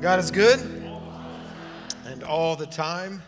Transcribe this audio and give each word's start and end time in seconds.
God 0.00 0.18
is 0.18 0.30
good 0.30 0.60
and 2.06 2.22
all 2.24 2.56
the 2.56 2.64
time. 2.64 3.22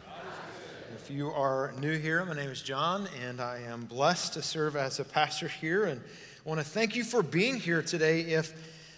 If 0.94 1.10
you 1.10 1.28
are 1.28 1.74
new 1.78 1.98
here, 1.98 2.24
my 2.24 2.34
name 2.34 2.48
is 2.48 2.62
Jon, 2.62 3.10
and 3.22 3.42
I 3.42 3.58
am 3.58 3.84
blessed 3.84 4.32
to 4.34 4.42
serve 4.42 4.74
as 4.74 4.98
a 4.98 5.04
pastor 5.04 5.48
here. 5.48 5.84
And 5.84 6.00
I 6.00 6.48
want 6.48 6.60
to 6.60 6.66
thank 6.66 6.96
you 6.96 7.04
for 7.04 7.22
being 7.22 7.56
here 7.56 7.82
today. 7.82 8.22
If 8.22 8.54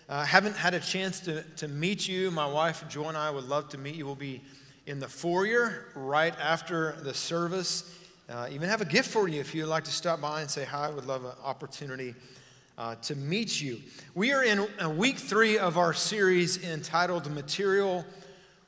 I 0.08 0.22
uh, 0.22 0.24
haven't 0.24 0.54
had 0.54 0.74
a 0.74 0.78
chance 0.78 1.18
to, 1.22 1.42
to 1.56 1.66
meet 1.66 2.06
you, 2.06 2.30
my 2.30 2.46
wife 2.46 2.88
Joy 2.88 3.08
and 3.08 3.16
I 3.16 3.32
would 3.32 3.48
love 3.48 3.70
to 3.70 3.78
meet 3.78 3.96
you. 3.96 4.06
We'll 4.06 4.14
be 4.14 4.40
in 4.86 5.00
the 5.00 5.08
foyer 5.08 5.86
right 5.96 6.38
after 6.38 6.92
the 7.02 7.12
service. 7.12 7.92
Uh, 8.28 8.46
even 8.52 8.68
have 8.68 8.82
a 8.82 8.86
gift 8.86 9.10
for 9.10 9.26
you 9.26 9.40
if 9.40 9.52
you'd 9.52 9.66
like 9.66 9.82
to 9.84 9.92
stop 9.92 10.20
by 10.20 10.42
and 10.42 10.48
say 10.48 10.64
hi. 10.64 10.86
I 10.86 10.90
would 10.90 11.06
love 11.06 11.24
an 11.24 11.32
opportunity 11.42 12.14
uh, 12.76 12.96
to 12.96 13.14
meet 13.14 13.60
you. 13.60 13.80
We 14.14 14.32
are 14.32 14.42
in 14.42 14.66
week 14.96 15.18
three 15.18 15.58
of 15.58 15.78
our 15.78 15.92
series 15.92 16.62
entitled 16.64 17.30
Material 17.30 18.04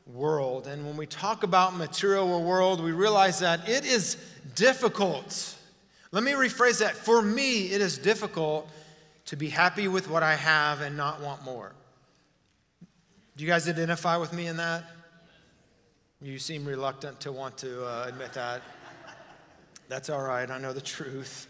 World. 0.07 0.67
And 0.67 0.87
when 0.87 0.97
we 0.97 1.07
talk 1.07 1.43
about 1.43 1.75
material 1.77 2.43
world, 2.45 2.83
we 2.83 2.93
realize 2.93 3.41
that 3.41 3.69
it 3.69 3.85
is 3.85 4.17
difficult. 4.55 5.57
Let 6.13 6.23
me 6.23 6.33
rephrase 6.33 6.79
that. 6.79 6.95
For 6.95 7.21
me, 7.21 7.73
it 7.73 7.81
is 7.81 7.99
difficult 7.99 8.69
to 9.27 9.37
be 9.37 9.49
happy 9.49 9.89
with 9.89 10.09
what 10.09 10.23
I 10.23 10.37
have 10.37 10.81
and 10.81 10.97
not 10.97 11.21
want 11.21 11.45
more. 11.45 11.73
Do 13.37 13.45
you 13.45 13.51
guys 13.51 13.69
identify 13.69 14.17
with 14.17 14.33
me 14.33 14.47
in 14.47 14.57
that? 14.57 14.85
You 16.23 16.39
seem 16.39 16.65
reluctant 16.65 17.21
to 17.21 17.33
want 17.33 17.59
to 17.59 17.85
uh, 17.85 18.07
admit 18.09 18.33
that. 18.33 18.63
That's 19.89 20.09
all 20.09 20.23
right, 20.23 20.51
I 20.51 20.59
know 20.59 20.73
the 20.73 20.81
truth. 20.81 21.49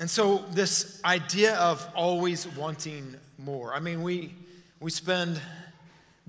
And 0.00 0.08
so, 0.08 0.38
this 0.52 0.98
idea 1.04 1.56
of 1.56 1.86
always 1.94 2.48
wanting 2.56 3.16
more. 3.36 3.74
I 3.74 3.80
mean, 3.80 4.02
we, 4.02 4.34
we 4.80 4.90
spend 4.90 5.38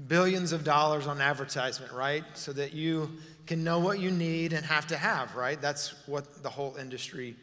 billions 0.10 0.52
of 0.52 0.66
dollars 0.66 1.08
on 1.08 1.22
advertisement, 1.22 1.94
right? 1.94 2.26
So 2.34 2.52
that 2.52 2.74
you 2.74 3.10
can 3.48 3.64
know 3.64 3.80
what 3.80 4.00
you 4.00 4.12
need 4.12 4.52
and 4.52 4.66
have 4.66 4.88
to 4.88 4.98
have, 4.98 5.38
right? 5.38 5.60
That's 5.62 5.94
what 6.06 6.44
the 6.44 6.50
whole 6.50 6.76
industry 6.76 7.34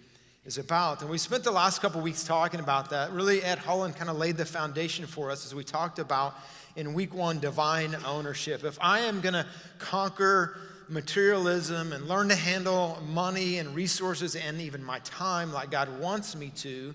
is 0.45 0.59
about. 0.59 1.01
And 1.01 1.11
we 1.11 1.17
spent 1.17 1.45
the 1.45 1.51
last 1.51 1.81
couple 1.81 2.03
weeks 2.03 2.25
talking 2.25 2.61
about 2.61 2.91
that. 2.91 3.11
Really, 3.13 3.43
Ed 3.43 3.59
Holland 3.59 3.97
kind 3.97 4.11
of 4.11 4.19
laid 4.19 4.37
the 4.37 4.45
foundation 4.45 5.07
for 5.07 5.31
us 5.31 5.47
as 5.47 5.55
we 5.55 5.65
talked 5.65 5.99
about 5.99 6.35
in 6.77 6.93
week 6.93 7.15
one 7.15 7.39
divine 7.39 7.97
ownership. 8.07 8.65
If 8.65 8.77
I 8.83 9.01
am 9.01 9.23
going 9.23 9.33
to 9.33 9.47
conquer 9.79 10.59
materialism 10.89 11.93
and 11.93 12.09
learn 12.09 12.29
to 12.29 12.35
handle 12.35 12.99
money 13.09 13.59
and 13.59 13.75
resources 13.75 14.35
and 14.35 14.61
even 14.61 14.83
my 14.83 14.99
time 15.01 15.53
like 15.53 15.71
God 15.71 16.01
wants 16.01 16.35
me 16.35 16.51
to, 16.57 16.95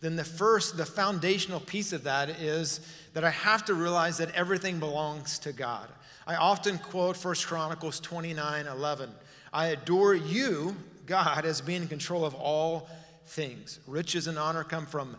then 0.00 0.16
the 0.16 0.24
first, 0.24 0.76
the 0.76 0.84
foundational 0.84 1.60
piece 1.60 1.92
of 1.92 2.04
that 2.04 2.28
is 2.28 2.80
that 3.14 3.24
I 3.24 3.30
have 3.30 3.64
to 3.66 3.74
realize 3.74 4.18
that 4.18 4.34
everything 4.34 4.78
belongs 4.80 5.38
to 5.40 5.52
God. 5.52 5.88
I 6.26 6.36
often 6.36 6.78
quote 6.78 7.22
1 7.22 7.34
Chronicles 7.46 8.00
29 8.00 8.66
11. 8.66 9.10
I 9.52 9.66
adore 9.68 10.14
you, 10.14 10.76
God, 11.06 11.44
as 11.44 11.60
being 11.60 11.82
in 11.82 11.88
control 11.88 12.24
of 12.24 12.34
all 12.34 12.88
things. 13.26 13.80
Riches 13.86 14.26
and 14.26 14.38
honor 14.38 14.64
come 14.64 14.86
from 14.86 15.16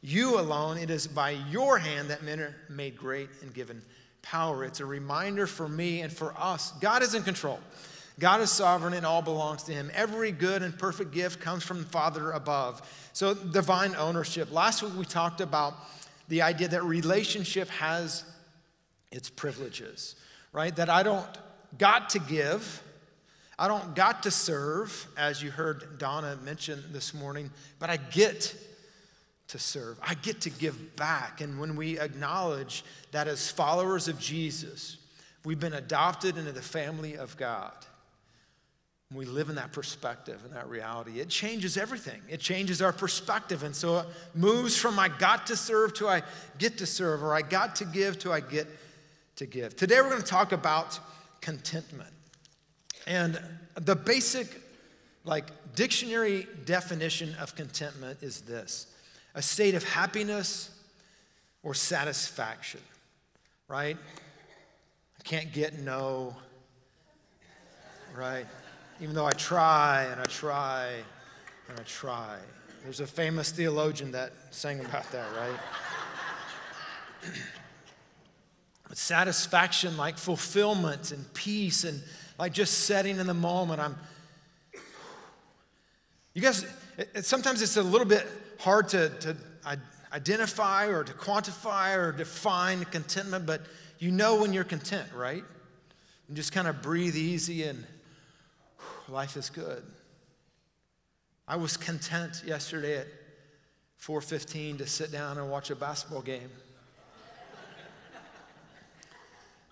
you 0.00 0.38
alone. 0.38 0.78
It 0.78 0.90
is 0.90 1.06
by 1.06 1.30
your 1.50 1.78
hand 1.78 2.10
that 2.10 2.22
men 2.22 2.40
are 2.40 2.54
made 2.68 2.96
great 2.96 3.28
and 3.42 3.52
given 3.54 3.82
power. 4.24 4.64
It's 4.64 4.80
a 4.80 4.86
reminder 4.86 5.46
for 5.46 5.68
me 5.68 6.00
and 6.00 6.12
for 6.12 6.34
us 6.36 6.72
God 6.80 7.02
is 7.02 7.14
in 7.14 7.22
control. 7.22 7.60
God 8.18 8.40
is 8.40 8.50
sovereign 8.50 8.94
and 8.94 9.04
all 9.04 9.22
belongs 9.22 9.64
to 9.64 9.72
him. 9.72 9.90
Every 9.92 10.30
good 10.30 10.62
and 10.62 10.76
perfect 10.78 11.12
gift 11.12 11.40
comes 11.40 11.64
from 11.64 11.78
the 11.78 11.88
Father 11.88 12.30
above. 12.30 12.80
So, 13.12 13.34
divine 13.34 13.96
ownership. 13.96 14.52
Last 14.52 14.82
week 14.82 14.92
we 14.96 15.04
talked 15.04 15.40
about 15.40 15.74
the 16.28 16.42
idea 16.42 16.68
that 16.68 16.84
relationship 16.84 17.68
has 17.68 18.24
its 19.10 19.28
privileges, 19.28 20.14
right? 20.52 20.74
That 20.76 20.88
I 20.88 21.02
don't 21.02 21.26
got 21.76 22.10
to 22.10 22.20
give, 22.20 22.82
I 23.58 23.68
don't 23.68 23.94
got 23.94 24.22
to 24.24 24.30
serve, 24.30 25.06
as 25.16 25.42
you 25.42 25.50
heard 25.50 25.98
Donna 25.98 26.38
mention 26.44 26.82
this 26.92 27.14
morning, 27.14 27.50
but 27.78 27.90
I 27.90 27.96
get 27.96 28.54
to 29.54 29.58
serve. 29.60 30.00
I 30.02 30.14
get 30.14 30.40
to 30.40 30.50
give 30.50 30.96
back. 30.96 31.40
And 31.40 31.60
when 31.60 31.76
we 31.76 32.00
acknowledge 32.00 32.84
that 33.12 33.28
as 33.28 33.48
followers 33.48 34.08
of 34.08 34.18
Jesus, 34.18 34.96
we've 35.44 35.60
been 35.60 35.74
adopted 35.74 36.36
into 36.36 36.50
the 36.50 36.60
family 36.60 37.16
of 37.16 37.36
God, 37.36 37.72
we 39.12 39.26
live 39.26 39.50
in 39.50 39.54
that 39.54 39.70
perspective 39.70 40.40
and 40.44 40.52
that 40.54 40.68
reality, 40.68 41.20
it 41.20 41.28
changes 41.28 41.76
everything. 41.76 42.20
It 42.28 42.40
changes 42.40 42.82
our 42.82 42.92
perspective. 42.92 43.62
And 43.62 43.76
so 43.76 43.98
it 43.98 44.06
moves 44.34 44.76
from 44.76 44.98
I 44.98 45.08
got 45.08 45.46
to 45.46 45.56
serve 45.56 45.94
to 45.94 46.08
I 46.08 46.22
get 46.58 46.78
to 46.78 46.86
serve, 46.86 47.22
or 47.22 47.32
I 47.32 47.42
got 47.42 47.76
to 47.76 47.84
give 47.84 48.18
to 48.20 48.32
I 48.32 48.40
get 48.40 48.66
to 49.36 49.46
give. 49.46 49.76
Today 49.76 50.00
we're 50.00 50.10
going 50.10 50.20
to 50.20 50.26
talk 50.26 50.50
about 50.50 50.98
contentment. 51.40 52.10
And 53.06 53.40
the 53.76 53.94
basic, 53.94 54.48
like, 55.24 55.44
dictionary 55.76 56.48
definition 56.64 57.36
of 57.36 57.54
contentment 57.54 58.18
is 58.20 58.40
this 58.40 58.88
a 59.34 59.42
state 59.42 59.74
of 59.74 59.82
happiness 59.84 60.70
or 61.62 61.74
satisfaction, 61.74 62.80
right? 63.68 63.96
I 65.18 65.22
can't 65.22 65.52
get 65.52 65.78
no, 65.78 66.36
right? 68.16 68.46
Even 69.00 69.14
though 69.14 69.26
I 69.26 69.32
try 69.32 70.04
and 70.04 70.20
I 70.20 70.24
try 70.24 70.92
and 71.68 71.80
I 71.80 71.82
try. 71.82 72.38
There's 72.82 73.00
a 73.00 73.06
famous 73.06 73.50
theologian 73.50 74.12
that 74.12 74.32
sang 74.50 74.80
about 74.80 75.10
that, 75.10 75.26
right? 75.36 75.58
but 78.88 78.98
satisfaction, 78.98 79.96
like 79.96 80.18
fulfillment 80.18 81.10
and 81.10 81.32
peace 81.32 81.84
and 81.84 82.02
like 82.38 82.52
just 82.52 82.80
setting 82.80 83.18
in 83.18 83.26
the 83.26 83.34
moment. 83.34 83.80
I'm, 83.80 83.96
you 86.34 86.42
guys, 86.42 86.66
it, 86.96 87.24
sometimes 87.24 87.62
it's 87.62 87.76
a 87.76 87.82
little 87.82 88.06
bit 88.06 88.26
hard 88.58 88.88
to, 88.90 89.08
to 89.20 89.36
identify 90.12 90.86
or 90.86 91.02
to 91.02 91.12
quantify 91.12 91.96
or 91.96 92.12
define 92.12 92.84
contentment, 92.84 93.46
but 93.46 93.62
you 93.98 94.12
know 94.12 94.36
when 94.36 94.52
you're 94.52 94.64
content, 94.64 95.08
right? 95.14 95.42
And 96.28 96.36
just 96.36 96.52
kind 96.52 96.68
of 96.68 96.82
breathe 96.82 97.16
easy 97.16 97.64
and 97.64 97.84
whew, 98.78 99.14
life 99.14 99.36
is 99.36 99.50
good. 99.50 99.82
I 101.46 101.56
was 101.56 101.76
content 101.76 102.42
yesterday 102.46 102.98
at 102.98 103.06
4:15 104.00 104.78
to 104.78 104.86
sit 104.86 105.10
down 105.10 105.36
and 105.36 105.50
watch 105.50 105.70
a 105.70 105.76
basketball 105.76 106.22
game. 106.22 106.50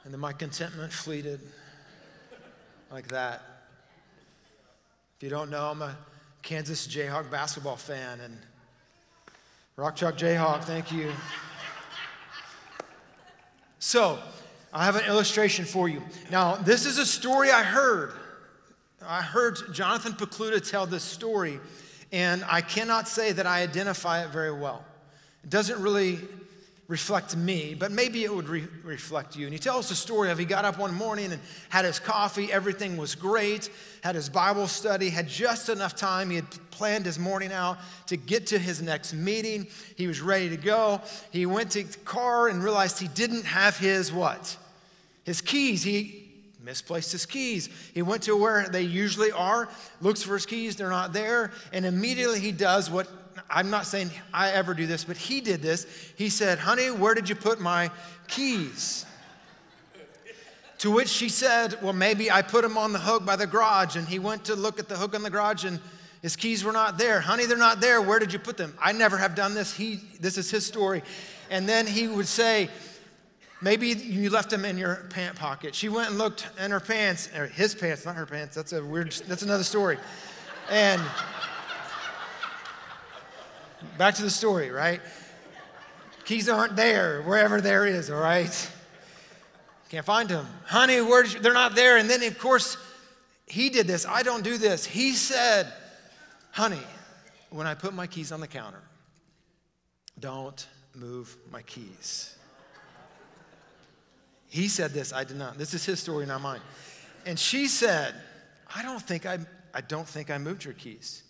and 0.05 0.13
then 0.13 0.21
my 0.21 0.33
contentment 0.33 0.93
fleeted 0.93 1.41
like 2.91 3.09
that. 3.09 3.43
If 5.17 5.23
you 5.23 5.31
don't 5.31 5.51
know, 5.51 5.71
I'm 5.71 5.83
a 5.83 5.97
Kansas 6.43 6.89
Jayhawk 6.89 7.31
basketball 7.31 7.77
fan 7.77 8.21
and 8.21 8.37
Rock 9.77 9.97
Chalk 9.97 10.19
Jayhawk, 10.19 10.65
thank 10.65 10.91
you. 10.91 11.13
So, 13.79 14.19
I 14.73 14.85
have 14.85 14.97
an 14.97 15.05
illustration 15.05 15.65
for 15.65 15.89
you. 15.89 16.03
Now, 16.31 16.57
this 16.57 16.85
is 16.85 16.99
a 16.99 17.07
story 17.07 17.51
I 17.51 17.63
heard. 17.63 18.13
I 19.07 19.23
heard 19.23 19.59
Jonathan 19.73 20.13
Pokluda 20.13 20.69
tell 20.69 20.87
this 20.87 21.03
story, 21.03 21.61
and 22.11 22.45
I 22.49 22.61
cannot 22.61 23.09
say 23.09 23.33
that 23.33 23.47
I 23.47 23.63
identify 23.63 24.25
it 24.25 24.31
very 24.31 24.53
well. 24.53 24.85
It 25.45 25.51
doesn't 25.51 25.81
really 25.81 26.21
reflect 26.93 27.35
me, 27.35 27.75
but 27.75 27.91
maybe 27.91 28.23
it 28.23 28.33
would 28.33 28.51
re- 28.51 28.69
reflect 28.85 29.35
you. 29.35 29.47
And 29.47 29.53
he 29.55 29.59
tells 29.59 29.89
the 29.89 29.95
story 29.95 30.31
of 30.31 30.39
he 30.39 30.45
got 30.45 30.67
up 30.67 30.77
one 30.77 30.93
morning 30.95 31.33
and 31.33 31.41
had 31.71 31.87
his 31.87 31.99
coffee, 31.99 32.53
everything 32.53 32.99
was 32.99 33.15
great, 33.15 33.71
had 34.03 34.15
his 34.15 34.29
Bible 34.29 34.67
study, 34.67 35.09
had 35.09 35.27
just 35.27 35.71
enough 35.71 35.97
time. 35.97 36.29
He 36.29 36.37
had 36.37 36.45
planned 36.71 37.07
his 37.07 37.19
morning 37.19 37.51
out 37.51 37.79
to 38.09 38.19
get 38.19 38.49
to 38.49 38.59
his 38.59 38.83
next 38.83 39.15
meeting. 39.15 39.69
He 39.97 40.07
was 40.07 40.21
ready 40.21 40.51
to 40.51 40.59
go. 40.59 41.01
He 41.31 41.47
went 41.47 41.71
to 41.71 41.83
the 41.83 41.99
car 42.01 42.49
and 42.49 42.63
realized 42.63 42.99
he 42.99 43.09
didn't 43.09 43.47
have 43.47 43.79
his 43.79 44.13
what? 44.13 44.55
His 45.25 45.41
keys. 45.41 45.83
He 45.83 46.31
misplaced 46.63 47.11
his 47.11 47.25
keys. 47.25 47.71
He 47.95 48.03
went 48.03 48.25
to 48.25 48.37
where 48.37 48.69
they 48.69 48.83
usually 48.83 49.33
are, 49.33 49.67
looks 50.03 50.23
for 50.23 50.35
his 50.35 50.45
keys, 50.45 50.77
they're 50.77 50.91
not 50.91 51.15
there, 51.15 51.53
and 51.73 51.87
immediately 51.87 52.39
he 52.39 52.53
does 52.53 52.91
what 52.91 53.09
I'm 53.53 53.71
not 53.71 53.87
saying 53.87 54.11
I 54.33 54.51
ever 54.51 54.73
do 54.73 54.87
this, 54.87 55.05
but 55.05 55.17
he 55.17 55.41
did 55.41 55.61
this. 55.61 55.87
He 56.17 56.31
said, 56.31 56.59
Honey, 56.59 56.91
where 56.91 57.15
did 57.15 57.29
you 57.29 57.35
put 57.35 57.61
my 57.61 57.91
keys? 58.27 59.05
To 60.79 60.91
which 60.91 61.09
she 61.09 61.29
said, 61.29 61.81
Well, 61.83 61.93
maybe 61.93 62.31
I 62.31 62.43
put 62.43 62.63
them 62.63 62.79
on 62.79 62.93
the 62.93 62.99
hook 62.99 63.25
by 63.25 63.37
the 63.37 63.47
garage. 63.47 63.97
And 63.97 64.09
he 64.09 64.19
went 64.19 64.47
to 64.47 64.57
look 64.57 64.79
at 64.79 64.89
the 64.89 64.97
hook 64.97 65.15
on 65.15 65.23
the 65.23 65.31
garage 65.31 65.65
and 65.65 65.79
his 66.23 66.35
keys 66.35 66.65
were 66.65 66.73
not 66.73 66.99
there. 66.99 67.21
Honey, 67.21 67.47
they're 67.47 67.59
not 67.59 67.81
there. 67.81 68.01
Where 68.01 68.19
did 68.19 68.33
you 68.33 68.39
put 68.39 68.57
them? 68.57 68.75
I 68.81 68.93
never 68.93 69.19
have 69.19 69.35
done 69.35 69.55
this. 69.55 69.75
He, 69.75 70.01
this 70.21 70.39
is 70.39 70.51
his 70.51 70.65
story. 70.65 71.03
And 71.51 71.69
then 71.69 71.87
he 71.87 72.09
would 72.09 72.29
say, 72.29 72.71
Maybe 73.61 73.91
you 73.91 74.29
left 74.29 74.51
them 74.51 74.65
in 74.65 74.77
your 74.77 75.07
pant 75.11 75.37
pocket. 75.37 75.73
She 75.73 75.89
went 75.89 76.09
and 76.09 76.19
looked 76.19 76.49
in 76.59 76.73
her 76.73 76.81
pants, 76.81 77.29
or 77.37 77.47
his 77.47 77.77
pants, 77.77 78.05
not 78.05 78.17
her 78.17 78.27
pants. 78.27 78.57
That's 78.57 78.73
a 78.73 78.85
weird, 78.85 79.13
that's 79.29 79.43
another 79.43 79.63
story. 79.63 79.99
And 80.69 81.01
Back 83.99 84.15
to 84.17 84.23
the 84.23 84.31
story, 84.31 84.71
right? 84.71 85.01
Keys 86.25 86.49
aren't 86.49 86.77
there, 86.77 87.23
wherever 87.23 87.61
there 87.61 87.87
is, 87.87 88.11
all 88.11 88.21
right? 88.21 88.71
Can't 89.89 90.07
find 90.07 90.29
them. 90.29 90.47
Honey, 90.65 91.01
where's 91.01 91.35
they're 91.35 91.53
not 91.53 91.75
there. 91.75 91.99
And 91.99 92.09
then, 92.09 92.23
of 92.23 92.39
course, 92.39 92.77
he 93.47 93.69
did 93.69 93.87
this. 93.87 94.07
I 94.07 94.23
don't 94.23 94.43
do 94.43 94.57
this. 94.57 94.87
He 94.87 95.13
said, 95.13 95.71
Honey, 96.51 96.81
when 97.51 97.67
I 97.67 97.75
put 97.75 97.93
my 97.93 98.07
keys 98.07 98.33
on 98.33 98.41
the 98.41 98.47
counter, 98.47 98.83
don't 100.19 100.67
move 100.95 101.37
my 101.51 101.63
keys. 101.63 102.37
He 104.49 104.69
said 104.69 104.93
this, 104.93 105.13
I 105.13 105.25
did 105.25 105.37
not. 105.37 105.59
This 105.59 105.75
is 105.75 105.85
his 105.85 106.01
story, 106.01 106.27
not 106.27 106.41
mine. 106.41 106.61
And 107.27 107.39
she 107.39 107.69
said, 107.69 108.15
I 108.75 108.83
don't 108.83 109.01
think 109.01 109.27
I, 109.27 109.39
I 109.75 109.81
don't 109.81 110.07
think 110.07 110.31
I 110.31 110.39
moved 110.39 110.65
your 110.65 110.75
keys. 110.75 111.23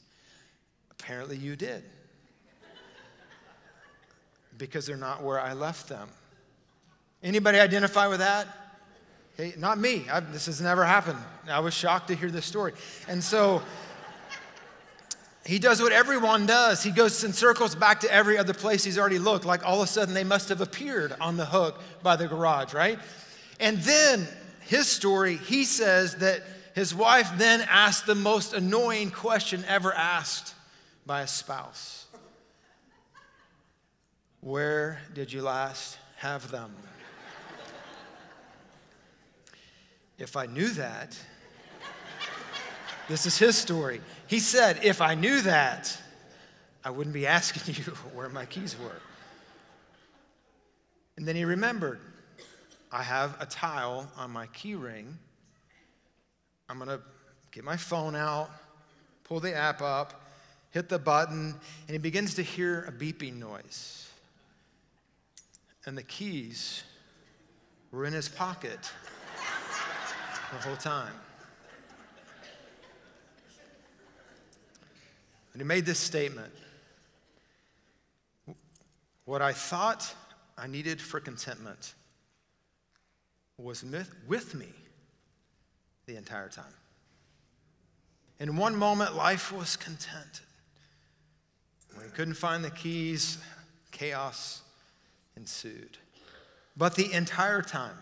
Apparently 0.90 1.36
you 1.36 1.56
did. 1.56 1.84
Because 4.58 4.86
they're 4.86 4.96
not 4.96 5.22
where 5.22 5.40
I 5.40 5.52
left 5.54 5.88
them. 5.88 6.08
Anybody 7.22 7.58
identify 7.60 8.08
with 8.08 8.18
that? 8.18 8.48
Okay, 9.34 9.54
not 9.58 9.78
me. 9.78 10.06
I, 10.10 10.20
this 10.20 10.46
has 10.46 10.60
never 10.60 10.84
happened. 10.84 11.18
I 11.48 11.60
was 11.60 11.72
shocked 11.72 12.08
to 12.08 12.14
hear 12.14 12.30
this 12.30 12.44
story. 12.44 12.72
And 13.08 13.22
so 13.22 13.62
he 15.46 15.58
does 15.58 15.80
what 15.80 15.92
everyone 15.92 16.46
does. 16.46 16.82
He 16.82 16.90
goes 16.90 17.24
and 17.24 17.34
circles 17.34 17.74
back 17.74 18.00
to 18.00 18.12
every 18.12 18.38
other 18.38 18.52
place 18.52 18.84
he's 18.84 18.98
already 18.98 19.18
looked. 19.18 19.44
Like 19.44 19.64
all 19.64 19.80
of 19.80 19.88
a 19.88 19.90
sudden 19.90 20.14
they 20.14 20.24
must 20.24 20.48
have 20.50 20.60
appeared 20.60 21.14
on 21.20 21.36
the 21.36 21.46
hook 21.46 21.80
by 22.02 22.16
the 22.16 22.26
garage, 22.26 22.74
right? 22.74 22.98
And 23.58 23.78
then 23.78 24.26
his 24.60 24.86
story, 24.88 25.36
he 25.36 25.64
says 25.64 26.16
that 26.16 26.42
his 26.74 26.94
wife 26.94 27.30
then 27.36 27.62
asked 27.68 28.06
the 28.06 28.14
most 28.14 28.52
annoying 28.52 29.10
question 29.10 29.64
ever 29.66 29.92
asked 29.92 30.54
by 31.06 31.22
a 31.22 31.26
spouse 31.26 32.01
Where 34.42 34.98
did 35.14 35.32
you 35.32 35.40
last 35.40 35.98
have 36.16 36.50
them? 36.50 36.74
If 40.18 40.36
I 40.36 40.46
knew 40.46 40.68
that, 40.70 41.16
this 43.08 43.24
is 43.24 43.38
his 43.38 43.56
story. 43.56 44.00
He 44.26 44.40
said, 44.40 44.80
If 44.82 45.00
I 45.00 45.14
knew 45.14 45.42
that, 45.42 45.96
I 46.84 46.90
wouldn't 46.90 47.14
be 47.14 47.24
asking 47.24 47.74
you 47.86 47.92
where 48.14 48.28
my 48.28 48.44
keys 48.44 48.76
were. 48.82 49.00
And 51.16 51.26
then 51.26 51.36
he 51.36 51.44
remembered, 51.44 52.00
I 52.90 53.04
have 53.04 53.36
a 53.40 53.46
tile 53.46 54.10
on 54.16 54.32
my 54.32 54.46
key 54.48 54.74
ring. 54.74 55.18
I'm 56.68 56.78
going 56.78 56.88
to 56.88 57.00
get 57.52 57.62
my 57.62 57.76
phone 57.76 58.16
out, 58.16 58.50
pull 59.22 59.38
the 59.38 59.54
app 59.54 59.82
up, 59.82 60.20
hit 60.70 60.88
the 60.88 60.98
button, 60.98 61.54
and 61.86 61.90
he 61.90 61.98
begins 61.98 62.34
to 62.34 62.42
hear 62.42 62.84
a 62.88 62.92
beeping 62.92 63.38
noise. 63.38 64.08
And 65.84 65.98
the 65.98 66.02
keys 66.02 66.84
were 67.90 68.04
in 68.04 68.12
his 68.12 68.28
pocket 68.28 68.78
the 70.52 70.58
whole 70.58 70.76
time. 70.76 71.12
And 75.52 75.60
he 75.60 75.66
made 75.66 75.84
this 75.84 75.98
statement 75.98 76.52
What 79.24 79.42
I 79.42 79.52
thought 79.52 80.14
I 80.58 80.66
needed 80.66 81.00
for 81.00 81.20
contentment 81.20 81.94
was 83.58 83.84
with 84.26 84.54
me 84.54 84.68
the 86.06 86.16
entire 86.16 86.48
time. 86.48 86.74
In 88.40 88.56
one 88.56 88.74
moment, 88.74 89.14
life 89.14 89.52
was 89.52 89.76
content. 89.76 90.40
When 91.94 92.06
he 92.06 92.12
couldn't 92.12 92.34
find 92.34 92.64
the 92.64 92.70
keys, 92.70 93.38
chaos 93.92 94.62
ensued. 95.36 95.98
But 96.76 96.94
the 96.94 97.12
entire 97.12 97.62
time, 97.62 97.96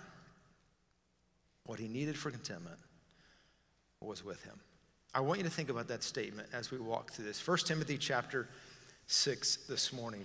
what 1.65 1.79
he 1.79 1.89
needed 1.89 2.17
for 2.17 2.31
contentment 2.31 2.79
was 4.01 4.25
with 4.25 4.43
him. 4.45 4.59
I 5.15 5.21
want 5.21 5.39
you 5.39 5.45
to 5.45 5.51
think 5.51 5.71
about 5.71 5.89
that 5.89 6.03
statement 6.03 6.49
as 6.53 6.71
we 6.71 6.79
walk 6.79 7.11
through 7.11 7.25
this. 7.25 7.47
1 7.47 7.59
Timothy 7.59 7.99
chapter 7.99 8.49
6 9.09 9.57
this 9.69 9.93
morning. 9.93 10.25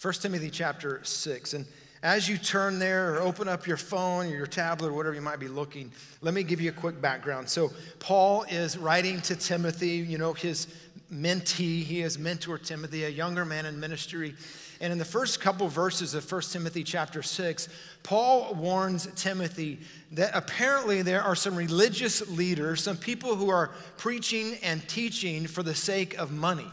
1 0.00 0.14
Timothy 0.14 0.50
chapter 0.50 1.00
6. 1.04 1.54
And 1.54 1.66
as 2.02 2.28
you 2.28 2.36
turn 2.38 2.78
there 2.78 3.14
or 3.14 3.20
open 3.20 3.46
up 3.46 3.66
your 3.66 3.76
phone 3.76 4.26
or 4.26 4.30
your 4.30 4.46
tablet 4.46 4.88
or 4.88 4.92
whatever 4.94 5.14
you 5.14 5.20
might 5.20 5.38
be 5.38 5.48
looking, 5.48 5.92
let 6.20 6.34
me 6.34 6.42
give 6.42 6.60
you 6.60 6.70
a 6.70 6.74
quick 6.74 7.00
background. 7.00 7.48
So, 7.48 7.70
Paul 8.00 8.44
is 8.44 8.76
writing 8.76 9.20
to 9.22 9.36
Timothy, 9.36 9.98
you 9.98 10.18
know, 10.18 10.32
his 10.32 10.66
mentee. 11.12 11.82
He 11.84 12.00
has 12.00 12.16
mentored 12.16 12.64
Timothy, 12.64 13.04
a 13.04 13.08
younger 13.08 13.44
man 13.44 13.66
in 13.66 13.78
ministry. 13.78 14.34
And 14.82 14.90
in 14.90 14.98
the 14.98 15.04
first 15.04 15.40
couple 15.40 15.68
verses 15.68 16.12
of 16.14 16.30
1 16.30 16.42
Timothy 16.42 16.82
chapter 16.82 17.22
6, 17.22 17.68
Paul 18.02 18.52
warns 18.54 19.06
Timothy 19.14 19.78
that 20.10 20.32
apparently 20.34 21.02
there 21.02 21.22
are 21.22 21.36
some 21.36 21.54
religious 21.54 22.28
leaders, 22.28 22.82
some 22.82 22.96
people 22.96 23.36
who 23.36 23.48
are 23.48 23.70
preaching 23.96 24.56
and 24.60 24.86
teaching 24.88 25.46
for 25.46 25.62
the 25.62 25.74
sake 25.74 26.18
of 26.18 26.32
money. 26.32 26.66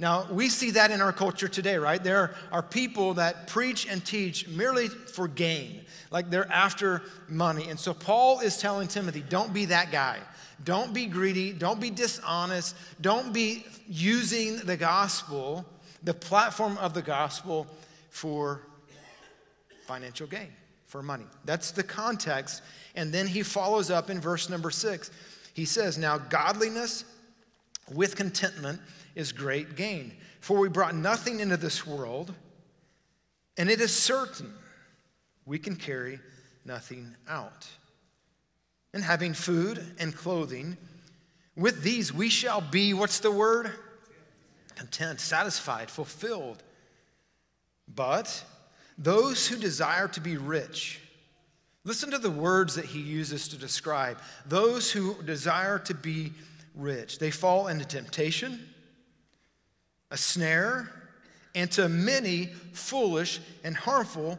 Now, 0.00 0.26
we 0.32 0.48
see 0.48 0.72
that 0.72 0.90
in 0.90 1.00
our 1.00 1.12
culture 1.12 1.46
today, 1.46 1.76
right? 1.76 2.02
There 2.02 2.34
are 2.50 2.62
people 2.62 3.14
that 3.14 3.46
preach 3.46 3.86
and 3.86 4.04
teach 4.04 4.48
merely 4.48 4.88
for 4.88 5.28
gain, 5.28 5.82
like 6.10 6.30
they're 6.30 6.50
after 6.50 7.02
money. 7.28 7.68
And 7.70 7.78
so 7.78 7.94
Paul 7.94 8.40
is 8.40 8.58
telling 8.58 8.88
Timothy, 8.88 9.22
don't 9.28 9.54
be 9.54 9.66
that 9.66 9.92
guy. 9.92 10.18
Don't 10.64 10.92
be 10.92 11.06
greedy. 11.06 11.52
Don't 11.52 11.80
be 11.80 11.90
dishonest. 11.90 12.74
Don't 13.00 13.32
be 13.32 13.64
using 13.86 14.56
the 14.56 14.76
gospel 14.76 15.64
the 16.02 16.14
platform 16.14 16.78
of 16.78 16.94
the 16.94 17.02
gospel 17.02 17.66
for 18.10 18.62
financial 19.86 20.26
gain, 20.26 20.48
for 20.86 21.02
money. 21.02 21.24
That's 21.44 21.70
the 21.70 21.82
context. 21.82 22.62
And 22.94 23.12
then 23.12 23.26
he 23.26 23.42
follows 23.42 23.90
up 23.90 24.10
in 24.10 24.20
verse 24.20 24.48
number 24.48 24.70
six. 24.70 25.10
He 25.54 25.64
says, 25.64 25.98
Now 25.98 26.18
godliness 26.18 27.04
with 27.92 28.16
contentment 28.16 28.80
is 29.14 29.32
great 29.32 29.76
gain. 29.76 30.12
For 30.40 30.58
we 30.58 30.68
brought 30.68 30.94
nothing 30.94 31.40
into 31.40 31.56
this 31.56 31.86
world, 31.86 32.32
and 33.56 33.68
it 33.68 33.80
is 33.80 33.94
certain 33.94 34.52
we 35.46 35.58
can 35.58 35.74
carry 35.74 36.20
nothing 36.64 37.14
out. 37.28 37.66
And 38.94 39.02
having 39.02 39.34
food 39.34 39.84
and 39.98 40.14
clothing, 40.14 40.76
with 41.56 41.82
these 41.82 42.12
we 42.12 42.28
shall 42.28 42.60
be, 42.60 42.94
what's 42.94 43.18
the 43.18 43.32
word? 43.32 43.72
Content, 44.78 45.20
satisfied, 45.20 45.90
fulfilled. 45.90 46.62
But 47.92 48.44
those 48.96 49.48
who 49.48 49.56
desire 49.56 50.06
to 50.08 50.20
be 50.20 50.36
rich, 50.36 51.00
listen 51.84 52.12
to 52.12 52.18
the 52.18 52.30
words 52.30 52.76
that 52.76 52.84
he 52.84 53.00
uses 53.00 53.48
to 53.48 53.58
describe 53.58 54.20
those 54.46 54.90
who 54.92 55.20
desire 55.24 55.80
to 55.80 55.94
be 55.94 56.32
rich. 56.76 57.18
They 57.18 57.32
fall 57.32 57.66
into 57.66 57.84
temptation, 57.84 58.68
a 60.12 60.16
snare, 60.16 60.92
and 61.54 61.70
to 61.72 61.88
many 61.88 62.46
foolish 62.72 63.40
and 63.64 63.76
harmful 63.76 64.38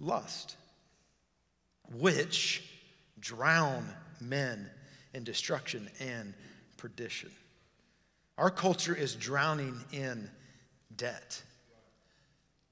lust, 0.00 0.56
which 1.92 2.64
drown 3.20 3.88
men 4.20 4.68
in 5.14 5.22
destruction 5.22 5.88
and 6.00 6.34
perdition. 6.76 7.30
Our 8.38 8.50
culture 8.50 8.94
is 8.94 9.14
drowning 9.14 9.82
in 9.92 10.30
debt 10.96 11.42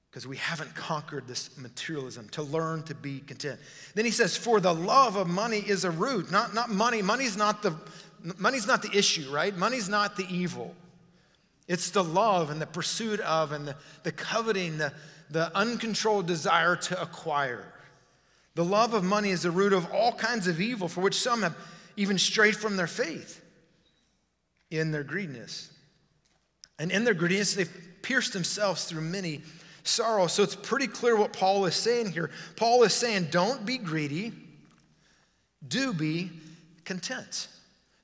because 0.09 0.27
we 0.27 0.37
haven't 0.37 0.73
conquered 0.75 1.27
this 1.27 1.57
materialism 1.57 2.29
to 2.29 2.43
learn 2.43 2.83
to 2.83 2.95
be 2.95 3.19
content. 3.19 3.59
Then 3.95 4.05
he 4.05 4.11
says, 4.11 4.37
For 4.37 4.59
the 4.59 4.73
love 4.73 5.15
of 5.15 5.27
money 5.27 5.59
is 5.59 5.83
a 5.83 5.91
root. 5.91 6.31
Not, 6.31 6.53
not 6.53 6.69
money. 6.69 7.01
Money's 7.01 7.35
not, 7.35 7.63
the, 7.63 7.75
money's 8.37 8.67
not 8.67 8.81
the 8.81 8.95
issue, 8.97 9.29
right? 9.31 9.55
Money's 9.55 9.89
not 9.89 10.15
the 10.15 10.25
evil. 10.33 10.73
It's 11.67 11.89
the 11.89 12.03
love 12.03 12.51
and 12.51 12.61
the 12.61 12.67
pursuit 12.67 13.19
of 13.21 13.51
and 13.51 13.67
the, 13.67 13.75
the 14.03 14.11
coveting, 14.11 14.77
the, 14.77 14.93
the 15.31 15.55
uncontrolled 15.57 16.27
desire 16.27 16.75
to 16.75 17.01
acquire. 17.01 17.73
The 18.53 18.63
love 18.63 18.93
of 18.93 19.03
money 19.03 19.31
is 19.31 19.41
the 19.41 19.51
root 19.51 19.73
of 19.73 19.91
all 19.91 20.13
kinds 20.13 20.47
of 20.47 20.61
evil, 20.61 20.87
for 20.87 21.01
which 21.01 21.15
some 21.15 21.41
have 21.41 21.57
even 21.97 22.17
strayed 22.17 22.55
from 22.55 22.77
their 22.77 22.87
faith 22.87 23.41
in 24.71 24.91
their 24.91 25.03
greediness. 25.03 25.71
And 26.79 26.91
in 26.91 27.03
their 27.03 27.13
greediness, 27.13 27.53
they've 27.53 27.71
pierced 28.01 28.33
themselves 28.33 28.85
through 28.85 29.01
many 29.01 29.41
sorrows. 29.83 30.33
So 30.33 30.43
it's 30.43 30.55
pretty 30.55 30.87
clear 30.87 31.15
what 31.15 31.33
Paul 31.33 31.65
is 31.65 31.75
saying 31.75 32.11
here. 32.11 32.29
Paul 32.55 32.83
is 32.83 32.93
saying, 32.93 33.27
don't 33.31 33.65
be 33.65 33.77
greedy, 33.77 34.33
do 35.67 35.93
be 35.93 36.31
content. 36.83 37.47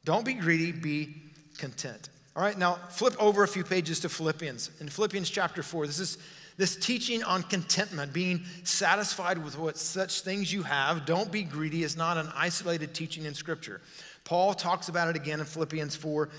Don't 0.05 0.25
be 0.25 0.33
greedy, 0.33 0.71
be 0.71 1.15
content. 1.57 2.09
All 2.35 2.41
right, 2.41 2.57
now 2.57 2.75
flip 2.89 3.15
over 3.19 3.43
a 3.43 3.47
few 3.47 3.63
pages 3.63 3.99
to 4.01 4.09
Philippians. 4.09 4.71
In 4.79 4.87
Philippians 4.87 5.29
chapter 5.29 5.61
4, 5.61 5.87
this 5.87 5.99
is 5.99 6.17
this 6.57 6.75
teaching 6.75 7.23
on 7.23 7.43
contentment, 7.43 8.13
being 8.13 8.43
satisfied 8.63 9.43
with 9.43 9.57
what 9.57 9.77
such 9.77 10.21
things 10.21 10.51
you 10.53 10.63
have. 10.63 11.05
Don't 11.05 11.31
be 11.31 11.43
greedy 11.43 11.83
is 11.83 11.97
not 11.97 12.17
an 12.17 12.29
isolated 12.35 12.93
teaching 12.93 13.25
in 13.25 13.33
Scripture. 13.33 13.81
Paul 14.23 14.53
talks 14.53 14.89
about 14.89 15.09
it 15.09 15.15
again 15.15 15.39
in 15.39 15.45
Philippians 15.45 15.95
4. 15.95 16.29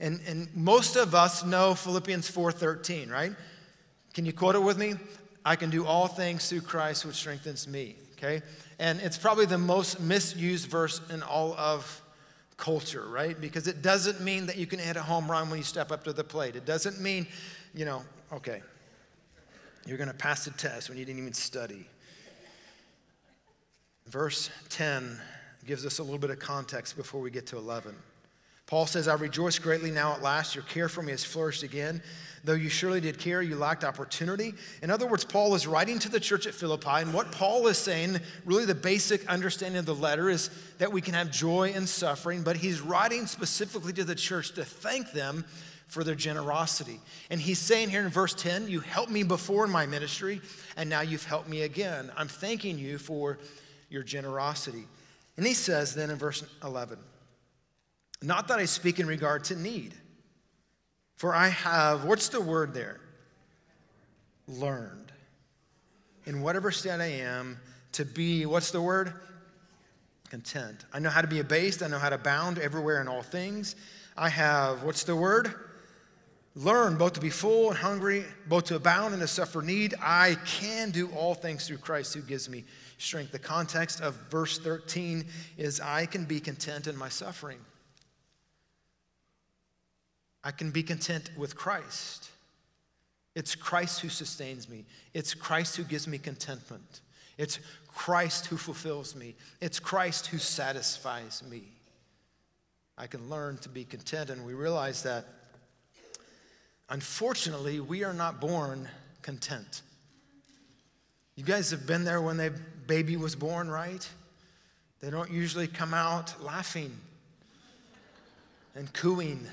And, 0.00 0.20
and 0.26 0.48
most 0.56 0.96
of 0.96 1.14
us 1.14 1.44
know 1.44 1.74
Philippians 1.74 2.30
4:13, 2.30 3.10
right? 3.10 3.32
Can 4.14 4.26
you 4.26 4.32
quote 4.32 4.56
it 4.56 4.62
with 4.62 4.76
me? 4.76 4.94
I 5.44 5.56
can 5.56 5.70
do 5.70 5.86
all 5.86 6.06
things 6.06 6.48
through 6.48 6.62
Christ 6.62 7.04
which 7.04 7.16
strengthens 7.16 7.66
me. 7.66 7.96
okay? 8.16 8.42
And 8.78 9.00
it's 9.00 9.18
probably 9.18 9.46
the 9.46 9.58
most 9.58 10.00
misused 10.00 10.68
verse 10.68 11.00
in 11.10 11.22
all 11.22 11.54
of 11.54 12.00
culture, 12.56 13.06
right? 13.08 13.40
Because 13.40 13.66
it 13.66 13.82
doesn't 13.82 14.20
mean 14.20 14.46
that 14.46 14.56
you 14.56 14.66
can 14.66 14.78
hit 14.78 14.96
a 14.96 15.02
home 15.02 15.30
run 15.30 15.50
when 15.50 15.58
you 15.58 15.64
step 15.64 15.90
up 15.90 16.04
to 16.04 16.12
the 16.12 16.24
plate. 16.24 16.54
It 16.54 16.64
doesn't 16.64 17.00
mean, 17.00 17.26
you 17.74 17.84
know, 17.84 18.02
okay, 18.32 18.62
you're 19.86 19.98
going 19.98 20.10
to 20.10 20.14
pass 20.14 20.44
the 20.44 20.52
test 20.52 20.88
when 20.88 20.98
you 20.98 21.04
didn't 21.04 21.20
even 21.20 21.32
study. 21.32 21.86
Verse 24.06 24.50
10 24.68 25.18
gives 25.66 25.86
us 25.86 25.98
a 25.98 26.02
little 26.02 26.18
bit 26.18 26.30
of 26.30 26.38
context 26.38 26.96
before 26.96 27.20
we 27.20 27.30
get 27.30 27.46
to 27.48 27.56
11. 27.56 27.94
Paul 28.66 28.86
says, 28.86 29.06
I 29.06 29.14
rejoice 29.14 29.58
greatly 29.58 29.90
now 29.90 30.14
at 30.14 30.22
last. 30.22 30.54
Your 30.54 30.64
care 30.64 30.88
for 30.88 31.02
me 31.02 31.10
has 31.10 31.24
flourished 31.24 31.62
again. 31.62 32.02
Though 32.44 32.54
you 32.54 32.68
surely 32.68 33.00
did 33.00 33.18
care, 33.18 33.42
you 33.42 33.54
lacked 33.54 33.84
opportunity. 33.84 34.54
In 34.82 34.90
other 34.90 35.06
words, 35.06 35.24
Paul 35.24 35.54
is 35.54 35.66
writing 35.66 35.98
to 36.00 36.08
the 36.08 36.18
church 36.18 36.46
at 36.46 36.54
Philippi, 36.54 36.88
and 36.88 37.14
what 37.14 37.30
Paul 37.30 37.66
is 37.66 37.78
saying, 37.78 38.18
really 38.44 38.64
the 38.64 38.74
basic 38.74 39.28
understanding 39.28 39.78
of 39.78 39.86
the 39.86 39.94
letter, 39.94 40.28
is 40.28 40.50
that 40.78 40.90
we 40.90 41.00
can 41.00 41.14
have 41.14 41.30
joy 41.30 41.70
in 41.70 41.86
suffering, 41.86 42.42
but 42.42 42.56
he's 42.56 42.80
writing 42.80 43.26
specifically 43.26 43.92
to 43.92 44.04
the 44.04 44.14
church 44.14 44.52
to 44.54 44.64
thank 44.64 45.12
them 45.12 45.44
for 45.86 46.02
their 46.02 46.14
generosity. 46.14 46.98
And 47.30 47.40
he's 47.40 47.58
saying 47.58 47.90
here 47.90 48.00
in 48.00 48.08
verse 48.08 48.34
10, 48.34 48.68
You 48.68 48.80
helped 48.80 49.12
me 49.12 49.22
before 49.22 49.66
in 49.66 49.70
my 49.70 49.86
ministry, 49.86 50.40
and 50.76 50.88
now 50.88 51.02
you've 51.02 51.24
helped 51.24 51.48
me 51.48 51.62
again. 51.62 52.10
I'm 52.16 52.28
thanking 52.28 52.78
you 52.78 52.96
for 52.96 53.38
your 53.90 54.02
generosity. 54.02 54.84
And 55.36 55.46
he 55.46 55.54
says 55.54 55.94
then 55.94 56.10
in 56.10 56.16
verse 56.16 56.44
11, 56.62 56.98
Not 58.22 58.48
that 58.48 58.58
I 58.58 58.66
speak 58.66 59.00
in 59.00 59.06
regard 59.06 59.44
to 59.44 59.56
need 59.56 59.94
for 61.22 61.36
I 61.36 61.50
have, 61.50 62.02
what's 62.02 62.30
the 62.30 62.40
word 62.40 62.74
there? 62.74 62.98
Learned. 64.48 65.12
In 66.26 66.42
whatever 66.42 66.72
state 66.72 67.00
I 67.00 67.12
am, 67.20 67.60
to 67.92 68.04
be, 68.04 68.44
what's 68.44 68.72
the 68.72 68.82
word? 68.82 69.14
Content. 70.30 70.84
I 70.92 70.98
know 70.98 71.10
how 71.10 71.20
to 71.20 71.28
be 71.28 71.38
abased. 71.38 71.80
I 71.80 71.86
know 71.86 72.00
how 72.00 72.08
to 72.08 72.18
bound 72.18 72.58
everywhere 72.58 73.00
in 73.00 73.06
all 73.06 73.22
things. 73.22 73.76
I 74.16 74.30
have, 74.30 74.82
what's 74.82 75.04
the 75.04 75.14
word? 75.14 75.54
Learn 76.56 76.98
both 76.98 77.12
to 77.12 77.20
be 77.20 77.30
full 77.30 77.68
and 77.68 77.78
hungry, 77.78 78.24
both 78.48 78.64
to 78.64 78.74
abound 78.74 79.14
and 79.14 79.22
to 79.22 79.28
suffer 79.28 79.62
need. 79.62 79.94
I 80.02 80.36
can 80.44 80.90
do 80.90 81.08
all 81.12 81.36
things 81.36 81.68
through 81.68 81.78
Christ 81.78 82.14
who 82.14 82.22
gives 82.22 82.48
me 82.48 82.64
strength. 83.02 83.32
The 83.32 83.38
context 83.38 84.00
of 84.00 84.14
verse 84.30 84.58
13 84.58 85.26
is 85.58 85.80
I 85.80 86.06
can 86.06 86.24
be 86.24 86.40
content 86.40 86.86
in 86.86 86.96
my 86.96 87.08
suffering. 87.08 87.58
I 90.44 90.50
can 90.50 90.70
be 90.70 90.82
content 90.82 91.30
with 91.36 91.56
Christ. 91.56 92.30
It's 93.34 93.54
Christ 93.54 94.00
who 94.00 94.08
sustains 94.08 94.68
me. 94.68 94.84
It's 95.14 95.34
Christ 95.34 95.76
who 95.76 95.84
gives 95.84 96.06
me 96.06 96.18
contentment. 96.18 97.00
It's 97.38 97.58
Christ 97.88 98.46
who 98.46 98.56
fulfills 98.56 99.16
me. 99.16 99.34
It's 99.60 99.80
Christ 99.80 100.26
who 100.26 100.38
satisfies 100.38 101.42
me. 101.48 101.62
I 102.98 103.06
can 103.06 103.28
learn 103.30 103.58
to 103.58 103.68
be 103.68 103.84
content, 103.84 104.30
and 104.30 104.44
we 104.44 104.52
realize 104.54 105.02
that 105.04 105.24
unfortunately, 106.90 107.80
we 107.80 108.04
are 108.04 108.12
not 108.12 108.40
born 108.40 108.88
content. 109.22 109.82
You 111.36 111.44
guys 111.44 111.70
have 111.70 111.86
been 111.86 112.04
there 112.04 112.20
when 112.20 112.36
the 112.36 112.52
baby 112.86 113.16
was 113.16 113.34
born, 113.34 113.70
right? 113.70 114.06
They 115.00 115.10
don't 115.10 115.30
usually 115.30 115.66
come 115.66 115.94
out 115.94 116.42
laughing 116.42 116.96
and 118.74 118.92
cooing 118.92 119.46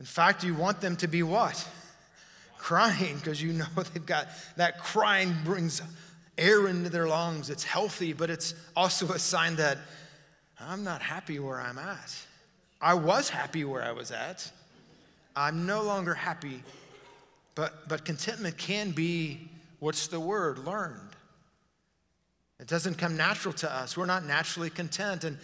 in 0.00 0.06
fact, 0.06 0.44
you 0.44 0.54
want 0.54 0.80
them 0.80 0.96
to 0.96 1.08
be 1.08 1.22
what? 1.22 1.66
Crying, 2.58 3.16
because 3.16 3.42
you 3.42 3.52
know 3.52 3.64
they've 3.94 4.04
got 4.04 4.28
that 4.56 4.78
crying 4.78 5.34
brings 5.44 5.80
air 6.36 6.68
into 6.68 6.90
their 6.90 7.06
lungs. 7.06 7.50
It's 7.50 7.64
healthy, 7.64 8.12
but 8.12 8.30
it's 8.30 8.54
also 8.76 9.08
a 9.12 9.18
sign 9.18 9.56
that 9.56 9.78
I'm 10.60 10.84
not 10.84 11.00
happy 11.00 11.38
where 11.38 11.60
I'm 11.60 11.78
at. 11.78 12.14
I 12.80 12.94
was 12.94 13.28
happy 13.28 13.64
where 13.64 13.82
I 13.82 13.92
was 13.92 14.10
at. 14.10 14.50
I'm 15.36 15.66
no 15.66 15.82
longer 15.82 16.14
happy, 16.14 16.62
but, 17.54 17.88
but 17.88 18.04
contentment 18.04 18.58
can 18.58 18.90
be 18.90 19.48
what's 19.78 20.06
the 20.08 20.20
word? 20.20 20.58
Learned. 20.58 21.16
It 22.60 22.68
doesn't 22.68 22.96
come 22.96 23.16
natural 23.16 23.52
to 23.54 23.72
us. 23.72 23.96
We're 23.96 24.06
not 24.06 24.24
naturally 24.24 24.70
content. 24.70 25.24
And 25.24 25.38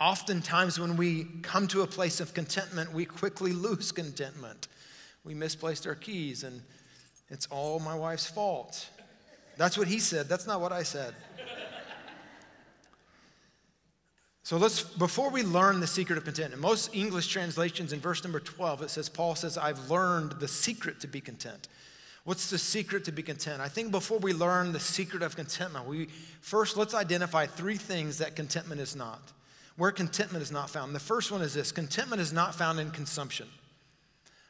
oftentimes 0.00 0.78
when 0.80 0.96
we 0.96 1.24
come 1.42 1.68
to 1.68 1.82
a 1.82 1.86
place 1.86 2.20
of 2.20 2.34
contentment, 2.34 2.92
we 2.92 3.04
quickly 3.04 3.52
lose 3.52 3.92
contentment. 3.92 4.68
We 5.24 5.34
misplaced 5.34 5.86
our 5.86 5.94
keys, 5.94 6.44
and 6.44 6.62
it's 7.28 7.46
all 7.46 7.80
my 7.80 7.94
wife's 7.94 8.26
fault. 8.26 8.88
That's 9.56 9.78
what 9.78 9.88
he 9.88 9.98
said. 9.98 10.28
That's 10.28 10.46
not 10.46 10.60
what 10.60 10.72
I 10.72 10.82
said. 10.82 11.14
So 14.42 14.58
let's, 14.58 14.82
before 14.82 15.30
we 15.30 15.42
learn 15.42 15.80
the 15.80 15.86
secret 15.86 16.18
of 16.18 16.24
contentment, 16.24 16.60
most 16.60 16.94
English 16.94 17.28
translations 17.28 17.94
in 17.94 18.00
verse 18.00 18.22
number 18.22 18.40
12, 18.40 18.82
it 18.82 18.90
says, 18.90 19.08
Paul 19.08 19.34
says, 19.34 19.56
I've 19.56 19.90
learned 19.90 20.32
the 20.32 20.48
secret 20.48 21.00
to 21.00 21.06
be 21.06 21.22
content. 21.22 21.68
What's 22.24 22.50
the 22.50 22.58
secret 22.58 23.04
to 23.04 23.12
be 23.12 23.22
content? 23.22 23.60
I 23.60 23.68
think 23.68 23.90
before 23.90 24.18
we 24.18 24.32
learn 24.32 24.72
the 24.72 24.80
secret 24.80 25.22
of 25.22 25.36
contentment, 25.36 25.86
we 25.86 26.06
first 26.40 26.76
let's 26.76 26.94
identify 26.94 27.46
three 27.46 27.76
things 27.76 28.18
that 28.18 28.34
contentment 28.34 28.80
is 28.80 28.96
not 28.96 29.32
where 29.76 29.90
contentment 29.90 30.42
is 30.42 30.52
not 30.52 30.70
found. 30.70 30.94
The 30.94 31.00
first 31.00 31.32
one 31.32 31.42
is 31.42 31.54
this 31.54 31.72
contentment 31.72 32.22
is 32.22 32.32
not 32.32 32.54
found 32.54 32.78
in 32.78 32.90
consumption, 32.90 33.48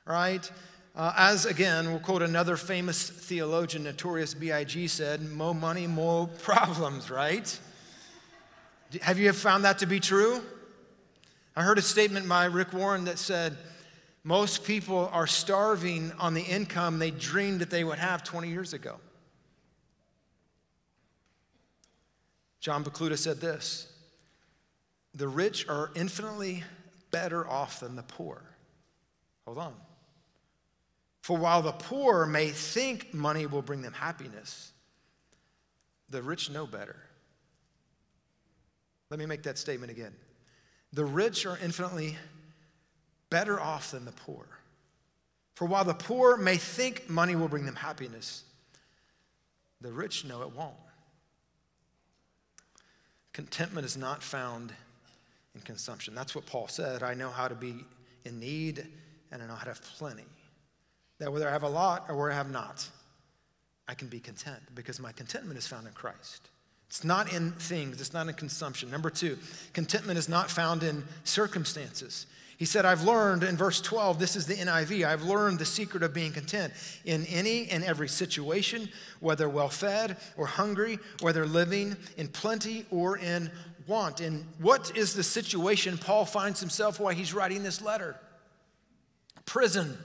right? 0.05 0.51
Uh, 0.95 1.13
as 1.17 1.47
again, 1.47 1.91
we'll 1.91 1.99
quote 1.99 2.23
another 2.23 2.57
famous 2.57 3.09
theologian, 3.09 3.85
Notorious 3.85 4.35
B.I.G., 4.35 4.87
said, 4.89 5.29
more 5.33 5.55
money, 5.55 5.87
more 5.87 6.29
problems, 6.43 7.11
right? 7.11 7.59
Have 9.03 9.19
you 9.19 9.33
found 9.33 9.65
that 9.65 9.79
to 9.79 9.87
be 9.87 9.99
true? 9.99 10.41
I 11.57 11.63
heard 11.63 11.79
a 11.79 11.83
statement 11.83 12.29
by 12.29 12.45
Rick 12.45 12.73
Warren 12.73 13.05
that 13.05 13.19
said, 13.19 13.57
most 14.25 14.65
people 14.65 15.11
are 15.13 15.27
starving 15.27 16.11
on 16.19 16.33
the 16.33 16.43
income 16.43 16.99
they 16.99 17.11
dreamed 17.11 17.61
that 17.61 17.71
they 17.71 17.85
would 17.85 17.99
have 17.99 18.25
20 18.25 18.49
years 18.49 18.73
ago. 18.73 18.97
John 22.59 22.83
Pokluda 22.83 23.19
said 23.19 23.41
this 23.41 23.89
the 25.15 25.29
rich 25.29 25.69
are 25.69 25.91
infinitely 25.95 26.65
better 27.11 27.47
off 27.47 27.81
than 27.81 27.95
the 27.95 28.03
poor. 28.03 28.43
Hold 29.45 29.59
on. 29.59 29.75
For 31.21 31.37
while 31.37 31.63
the 31.63 31.73
poor 31.73 32.27
may 32.27 32.49
think 32.49 33.15
money 33.15 33.47
will 33.47 33.63
bring 33.63 33.83
them 33.83 33.93
happiness, 33.93 34.73
the 36.09 36.23
rich 36.23 36.51
know 36.51 36.67
better. 36.67 36.97
Let 39.11 39.21
me 39.21 39.27
make 39.27 39.43
that 39.45 39.59
statement 39.59 39.93
again. 39.93 40.15
The 40.93 41.05
rich 41.05 41.47
are 41.47 41.59
infinitely 41.63 42.17
better 43.35 43.59
off 43.59 43.91
than 43.91 44.05
the 44.05 44.13
poor. 44.13 44.47
For 45.57 45.67
while 45.67 45.85
the 45.85 45.93
poor 45.93 46.37
may 46.37 46.57
think 46.57 47.11
money 47.11 47.35
will 47.35 47.49
bring 47.49 47.67
them 47.67 47.75
happiness, 47.75 48.45
the 49.81 49.91
rich 49.91 50.25
know 50.25 50.43
it 50.43 50.55
won't. 50.55 50.75
Contentment 53.33 53.85
is 53.85 53.97
not 53.97 54.23
found 54.23 54.73
in 55.57 55.63
consumption. 55.63 56.15
That's 56.15 56.37
what 56.37 56.47
Paul 56.47 56.69
said. 56.69 57.03
I 57.03 57.15
know 57.15 57.29
how 57.29 57.49
to 57.49 57.57
be 57.57 57.85
in 58.25 58.39
need 58.39 58.87
and 59.33 59.43
I 59.43 59.49
know 59.49 59.55
how 59.55 59.65
to 59.65 59.71
have 59.71 59.83
plenty. 59.83 60.27
That 61.19 61.33
whether 61.33 61.49
I 61.49 61.51
have 61.51 61.65
a 61.65 61.69
lot 61.69 62.05
or 62.09 62.17
where 62.17 62.31
I 62.31 62.37
have 62.37 62.53
not, 62.53 62.89
I 63.89 63.95
can 63.95 64.07
be 64.07 64.21
content 64.21 64.63
because 64.77 65.01
my 65.01 65.11
contentment 65.11 65.59
is 65.59 65.67
found 65.67 65.89
in 65.89 65.93
Christ. 65.93 66.51
It's 66.87 67.03
not 67.03 67.33
in 67.33 67.51
things, 67.51 68.01
it's 68.01 68.13
not 68.13 68.29
in 68.29 68.35
consumption. 68.35 68.93
Number 68.93 69.11
two, 69.11 69.39
contentment 69.73 70.21
is 70.21 70.29
not 70.29 70.53
found 70.53 70.85
in 70.85 71.03
circumstances. 71.25 72.27
He 72.57 72.65
said, 72.65 72.85
I've 72.85 73.03
learned 73.03 73.43
in 73.43 73.57
verse 73.57 73.81
12, 73.81 74.19
this 74.19 74.37
is 74.37 74.47
the 74.47 74.55
NIV, 74.55 75.07
I've 75.07 75.23
learned 75.23 75.59
the 75.59 75.65
secret 75.65 76.03
of 76.03 76.15
being 76.15 76.33
content 76.33 76.73
in 77.05 77.27
any 77.27 77.69
and 77.69 77.83
every 77.83 78.09
situation, 78.09 78.89
whether 79.21 79.49
well 79.49 79.69
fed 79.69 80.17
or 80.37 80.47
hungry, 80.47 80.99
whether 81.21 81.47
living 81.47 81.97
in 82.17 82.29
plenty 82.29 82.87
or 82.91 83.19
in 83.19 83.51
want. 83.87 84.21
And 84.21 84.47
what 84.59 84.97
is 84.97 85.15
the 85.15 85.23
situation 85.23 85.99
Paul 85.99 86.25
finds 86.25 86.61
himself 86.61 87.01
while 87.01 87.15
he's 87.15 87.35
writing 87.35 87.63
this 87.63 87.83
letter? 87.83 88.17
Prison. 89.47 89.99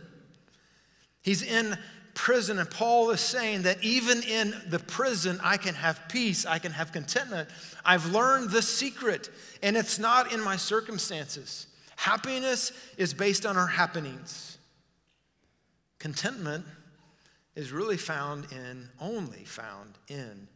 He's 1.22 1.44
in 1.44 1.78
prison, 2.16 2.60
and 2.60 2.70
Paul 2.70 3.12
is 3.12 3.22
saying 3.22 3.62
that 3.62 3.82
even 3.84 4.22
in 4.24 4.54
the 4.68 4.80
prison, 4.80 5.40
I 5.44 5.58
can 5.58 5.76
have 5.76 6.02
peace, 6.10 6.46
I 6.46 6.60
can 6.60 6.72
have 6.72 6.92
contentment. 6.92 7.50
I've 7.86 8.08
learned 8.08 8.50
the 8.50 8.62
secret, 8.62 9.30
and 9.62 9.78
it's 9.78 10.00
not 10.00 10.34
in 10.34 10.42
my 10.44 10.58
circumstances. 10.58 11.68
Happiness 12.00 12.72
is 12.96 13.14
based 13.14 13.46
on 13.46 13.58
our 13.58 13.68
happenings. 13.68 14.58
Contentment 16.00 16.64
is 17.58 17.74
really 17.74 17.98
found 17.98 18.48
in, 18.54 18.88
only 19.02 19.44
found 19.44 19.96
in 20.08 20.48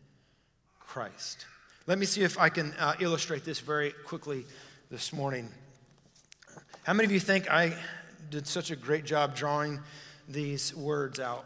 Christ. 0.80 1.46
Let 1.86 1.98
me 2.00 2.06
see 2.06 2.22
if 2.24 2.40
I 2.40 2.48
can 2.48 2.72
uh, 2.80 2.94
illustrate 3.02 3.44
this 3.44 3.60
very 3.60 3.92
quickly 4.06 4.46
this 4.90 5.12
morning. 5.12 5.50
How 6.84 6.94
many 6.94 7.08
of 7.08 7.12
you 7.12 7.20
think 7.20 7.52
I 7.52 7.74
did 8.30 8.48
such 8.48 8.72
a 8.72 8.78
great 8.78 9.04
job 9.04 9.36
drawing 9.36 9.82
these 10.30 10.74
words 10.74 11.20
out? 11.20 11.46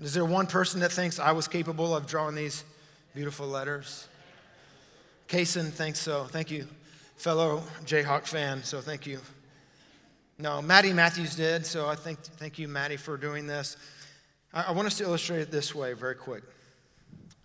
Is 0.00 0.14
there 0.14 0.24
one 0.24 0.46
person 0.46 0.78
that 0.78 0.92
thinks 0.92 1.18
I 1.18 1.32
was 1.32 1.48
capable 1.48 1.96
of 1.96 2.06
drawing 2.06 2.36
these 2.36 2.62
beautiful 3.16 3.48
letters? 3.48 4.06
Kaysen 5.28 5.70
thinks 5.70 5.98
so. 5.98 6.24
Thank 6.24 6.50
you, 6.50 6.66
fellow 7.16 7.62
Jayhawk 7.84 8.26
fan. 8.26 8.62
So 8.62 8.80
thank 8.80 9.06
you. 9.06 9.18
No, 10.38 10.62
Maddie 10.62 10.92
Matthews 10.92 11.34
did. 11.34 11.66
So 11.66 11.88
I 11.88 11.96
think 11.96 12.20
thank 12.20 12.58
you, 12.58 12.68
Maddie, 12.68 12.96
for 12.96 13.16
doing 13.16 13.46
this. 13.46 13.76
I, 14.52 14.64
I 14.68 14.70
want 14.70 14.86
us 14.86 14.98
to 14.98 15.04
illustrate 15.04 15.40
it 15.40 15.50
this 15.50 15.74
way, 15.74 15.94
very 15.94 16.14
quick. 16.14 16.44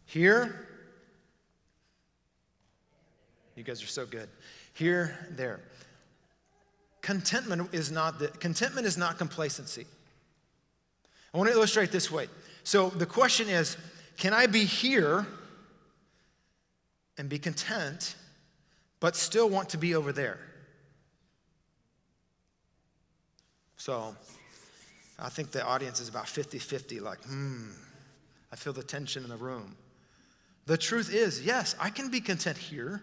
Here, 0.06 0.68
you 3.56 3.64
guys 3.64 3.82
are 3.82 3.88
so 3.88 4.06
good. 4.06 4.30
Here, 4.74 5.18
there. 5.32 5.62
Contentment 7.02 7.74
is 7.74 7.92
not 7.92 8.20
the, 8.20 8.28
contentment 8.28 8.86
is 8.86 8.98
not 8.98 9.18
complacency. 9.18 9.86
I 11.34 11.38
want 11.38 11.50
to 11.50 11.56
illustrate 11.56 11.92
this 11.92 12.12
way. 12.12 12.28
So 12.64 12.90
the 12.90 13.06
question 13.06 13.48
is, 13.48 13.78
can 14.18 14.34
I 14.34 14.46
be 14.46 14.66
here 14.66 15.26
and 17.18 17.30
be 17.30 17.40
content, 17.40 18.16
but 19.00 19.16
still 19.16 19.50
want 19.50 19.70
to 19.70 19.78
be 19.78 19.96
over 19.96 20.12
there? 20.12 20.40
So 23.78 24.16
I 25.18 25.30
think 25.30 25.52
the 25.52 25.66
audience 25.66 26.00
is 26.00 26.08
about 26.08 26.28
50 26.28 26.60
50, 26.60 27.00
like, 27.00 27.24
hmm, 27.24 27.70
I 28.52 28.56
feel 28.56 28.74
the 28.74 28.84
tension 28.84 29.24
in 29.24 29.30
the 29.30 29.38
room. 29.38 29.76
The 30.66 30.78
truth 30.78 31.14
is, 31.14 31.42
yes, 31.44 31.76
I 31.80 31.90
can 31.90 32.10
be 32.10 32.22
content 32.22 32.58
here 32.58 33.02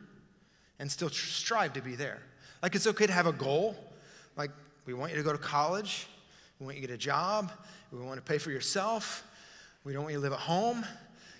and 0.79 0.91
still 0.91 1.11
strive 1.11 1.73
to 1.73 1.83
be 1.83 1.97
there. 1.97 2.23
Like, 2.63 2.75
it's 2.75 2.87
okay 2.87 3.07
to 3.07 3.13
have 3.13 3.27
a 3.27 3.33
goal. 3.33 3.77
Like, 4.37 4.51
we 4.87 4.95
want 4.95 5.13
you 5.13 5.19
to 5.19 5.25
go 5.25 5.33
to 5.33 5.39
college, 5.39 6.07
we 6.59 6.67
want 6.67 6.77
you 6.77 6.83
to 6.83 6.89
get 6.89 6.95
a 6.95 6.99
job, 6.99 7.51
we 7.93 7.99
want 7.99 8.17
to 8.17 8.23
pay 8.23 8.39
for 8.39 8.51
yourself, 8.51 9.25
we 9.85 9.93
don't 9.93 10.03
want 10.03 10.13
you 10.13 10.19
to 10.19 10.23
live 10.23 10.33
at 10.33 10.39
home. 10.39 10.85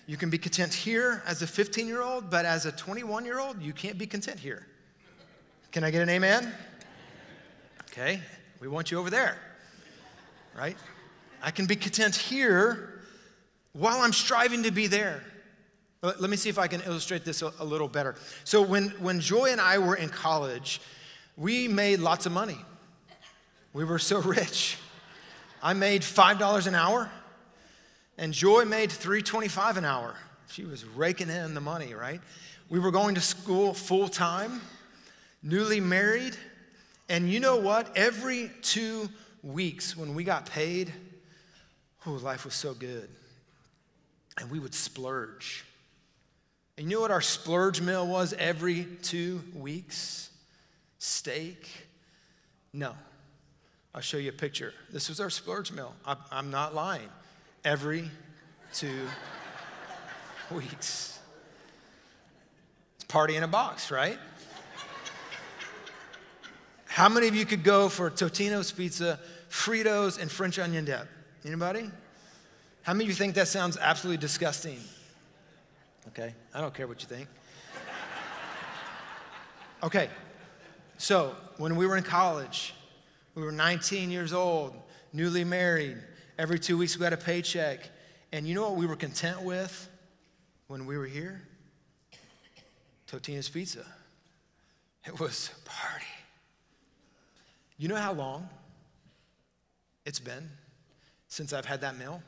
You 0.09 0.17
can 0.17 0.31
be 0.31 0.39
content 0.39 0.73
here 0.73 1.21
as 1.27 1.43
a 1.43 1.45
15 1.45 1.85
year 1.85 2.01
old, 2.01 2.31
but 2.31 2.43
as 2.43 2.65
a 2.65 2.71
21 2.71 3.25
year 3.25 3.39
old, 3.39 3.61
you 3.61 3.73
can't 3.73 3.95
be 3.95 4.07
content 4.07 4.39
here. 4.39 4.65
Can 5.71 5.83
I 5.83 5.91
get 5.91 6.01
an 6.01 6.09
amen? 6.09 6.51
Okay, 7.91 8.19
we 8.59 8.67
want 8.67 8.89
you 8.89 8.97
over 8.97 9.11
there, 9.11 9.37
right? 10.57 10.75
I 11.43 11.51
can 11.51 11.67
be 11.67 11.75
content 11.75 12.15
here 12.15 13.03
while 13.73 13.99
I'm 13.99 14.11
striving 14.11 14.63
to 14.63 14.71
be 14.71 14.87
there. 14.87 15.23
Let 16.01 16.27
me 16.27 16.37
see 16.37 16.49
if 16.49 16.57
I 16.57 16.65
can 16.65 16.81
illustrate 16.81 17.23
this 17.23 17.43
a, 17.43 17.63
little 17.63 17.87
better. 17.87 18.15
So, 18.45 18.63
when, 18.63 18.87
when 18.99 19.19
Joy 19.19 19.51
and 19.51 19.61
I 19.61 19.77
were 19.77 19.95
in 19.95 20.09
college, 20.09 20.81
we 21.37 21.67
made 21.67 21.99
lots 21.99 22.25
of 22.25 22.31
money. 22.31 22.57
We 23.73 23.83
were 23.83 23.99
so 23.99 24.19
rich. 24.21 24.79
I 25.61 25.73
made 25.73 26.01
$5 26.01 26.65
an 26.65 26.73
hour, 26.73 27.11
and 28.19 28.33
Joy 28.33 28.65
made 28.65 28.89
$3.25 28.89 29.77
an 29.77 29.85
hour. 29.85 30.13
She 30.51 30.65
was 30.65 30.83
raking 30.83 31.29
in 31.29 31.53
the 31.53 31.61
money, 31.61 31.93
right? 31.93 32.19
We 32.69 32.77
were 32.77 32.91
going 32.91 33.15
to 33.15 33.21
school 33.21 33.73
full 33.73 34.09
time, 34.09 34.61
newly 35.41 35.79
married, 35.79 36.35
and 37.07 37.31
you 37.31 37.39
know 37.39 37.55
what? 37.55 37.95
Every 37.97 38.51
two 38.61 39.07
weeks 39.41 39.95
when 39.95 40.13
we 40.15 40.25
got 40.25 40.45
paid, 40.45 40.91
oh, 42.05 42.11
life 42.11 42.43
was 42.43 42.53
so 42.53 42.73
good. 42.73 43.09
And 44.37 44.51
we 44.51 44.59
would 44.59 44.75
splurge. 44.75 45.63
And 46.77 46.89
you 46.89 46.97
know 46.97 47.01
what 47.01 47.11
our 47.11 47.21
splurge 47.21 47.81
meal 47.81 48.05
was 48.05 48.33
every 48.33 48.85
two 49.01 49.41
weeks? 49.55 50.29
Steak? 50.97 51.69
No. 52.73 52.95
I'll 53.95 54.01
show 54.01 54.17
you 54.17 54.29
a 54.29 54.33
picture. 54.33 54.73
This 54.91 55.07
was 55.07 55.19
our 55.21 55.29
splurge 55.29 55.71
meal. 55.71 55.95
I'm 56.31 56.51
not 56.51 56.75
lying. 56.75 57.09
Every 57.65 58.09
two 58.73 59.01
weeks. 60.49 61.19
It's 62.95 63.03
party 63.05 63.35
in 63.35 63.43
a 63.43 63.47
box, 63.47 63.91
right? 63.91 64.17
How 66.85 67.09
many 67.09 67.27
of 67.27 67.35
you 67.35 67.45
could 67.45 67.63
go 67.63 67.89
for 67.89 68.09
Totino's 68.09 68.71
pizza, 68.71 69.19
Fritos, 69.49 70.19
and 70.19 70.31
French 70.31 70.57
onion 70.57 70.85
dip? 70.85 71.07
Anybody? 71.45 71.89
How 72.83 72.93
many 72.93 73.05
of 73.05 73.09
you 73.09 73.15
think 73.15 73.35
that 73.35 73.47
sounds 73.47 73.77
absolutely 73.77 74.17
disgusting? 74.17 74.79
Okay, 76.09 76.33
I 76.53 76.61
don't 76.61 76.73
care 76.73 76.87
what 76.87 77.01
you 77.01 77.07
think. 77.07 77.27
Okay, 79.83 80.09
so 80.97 81.35
when 81.57 81.75
we 81.75 81.85
were 81.85 81.95
in 81.95 82.03
college, 82.03 82.73
we 83.35 83.43
were 83.43 83.51
19 83.51 84.11
years 84.11 84.33
old, 84.33 84.73
newly 85.13 85.43
married. 85.43 85.97
Every 86.39 86.57
two 86.57 86.77
weeks 86.77 86.97
we 86.97 87.01
got 87.01 87.13
a 87.13 87.17
paycheck. 87.17 87.81
And 88.31 88.47
you 88.47 88.55
know 88.55 88.63
what 88.63 88.75
we 88.77 88.87
were 88.87 88.95
content 88.95 89.43
with 89.43 89.89
when 90.67 90.87
we 90.87 90.97
were 90.97 91.05
here? 91.05 91.41
Totino's 93.11 93.49
Pizza. 93.49 93.85
It 95.05 95.19
was 95.19 95.51
a 95.55 95.69
party. 95.69 96.05
You 97.77 97.89
know 97.89 97.95
how 97.95 98.13
long 98.13 98.49
it's 100.05 100.19
been 100.19 100.49
since 101.27 101.53
I've 101.53 101.65
had 101.65 101.81
that 101.81 101.97
meal? 101.97 102.23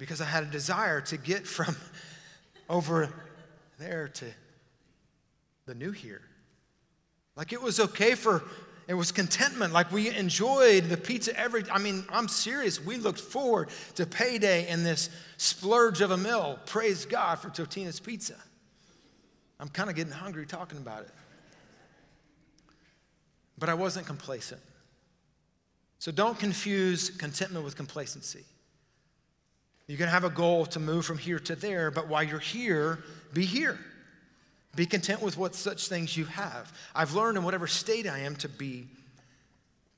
because 0.00 0.22
I 0.22 0.24
had 0.24 0.44
a 0.44 0.46
desire 0.46 1.02
to 1.02 1.18
get 1.18 1.46
from 1.46 1.76
over 2.70 3.12
there 3.78 4.08
to 4.08 4.24
the 5.66 5.74
new 5.74 5.90
here. 5.90 6.22
Like 7.36 7.52
it 7.52 7.60
was 7.60 7.78
okay 7.78 8.14
for, 8.14 8.42
it 8.90 8.94
was 8.94 9.12
contentment. 9.12 9.72
Like 9.72 9.92
we 9.92 10.12
enjoyed 10.12 10.88
the 10.88 10.96
pizza 10.96 11.38
every, 11.38 11.62
I 11.70 11.78
mean, 11.78 12.04
I'm 12.10 12.26
serious. 12.26 12.84
We 12.84 12.96
looked 12.96 13.20
forward 13.20 13.68
to 13.94 14.04
payday 14.04 14.66
and 14.66 14.84
this 14.84 15.10
splurge 15.36 16.00
of 16.00 16.10
a 16.10 16.16
meal. 16.16 16.58
Praise 16.66 17.04
God 17.04 17.38
for 17.38 17.50
Totino's 17.50 18.00
Pizza. 18.00 18.34
I'm 19.60 19.68
kind 19.68 19.90
of 19.90 19.94
getting 19.94 20.12
hungry 20.12 20.44
talking 20.44 20.78
about 20.78 21.02
it. 21.02 21.10
But 23.58 23.68
I 23.68 23.74
wasn't 23.74 24.08
complacent. 24.08 24.60
So 26.00 26.10
don't 26.10 26.36
confuse 26.36 27.10
contentment 27.10 27.64
with 27.64 27.76
complacency. 27.76 28.44
You 29.86 29.98
can 29.98 30.08
have 30.08 30.24
a 30.24 30.30
goal 30.30 30.66
to 30.66 30.80
move 30.80 31.06
from 31.06 31.18
here 31.18 31.38
to 31.38 31.54
there, 31.54 31.92
but 31.92 32.08
while 32.08 32.24
you're 32.24 32.40
here, 32.40 33.04
be 33.32 33.44
here. 33.44 33.78
Be 34.76 34.86
content 34.86 35.20
with 35.20 35.36
what 35.36 35.54
such 35.54 35.88
things 35.88 36.16
you 36.16 36.26
have. 36.26 36.72
I've 36.94 37.14
learned 37.14 37.36
in 37.36 37.44
whatever 37.44 37.66
state 37.66 38.06
I 38.06 38.20
am 38.20 38.36
to 38.36 38.48
be 38.48 38.86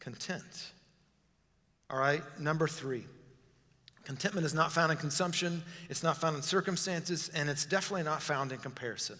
content. 0.00 0.72
All 1.90 1.98
right, 1.98 2.22
number 2.40 2.66
three. 2.66 3.04
Contentment 4.04 4.44
is 4.44 4.54
not 4.54 4.72
found 4.72 4.90
in 4.90 4.98
consumption, 4.98 5.62
it's 5.88 6.02
not 6.02 6.16
found 6.16 6.36
in 6.36 6.42
circumstances, 6.42 7.30
and 7.34 7.48
it's 7.48 7.64
definitely 7.64 8.02
not 8.02 8.22
found 8.22 8.50
in 8.50 8.58
comparison. 8.58 9.18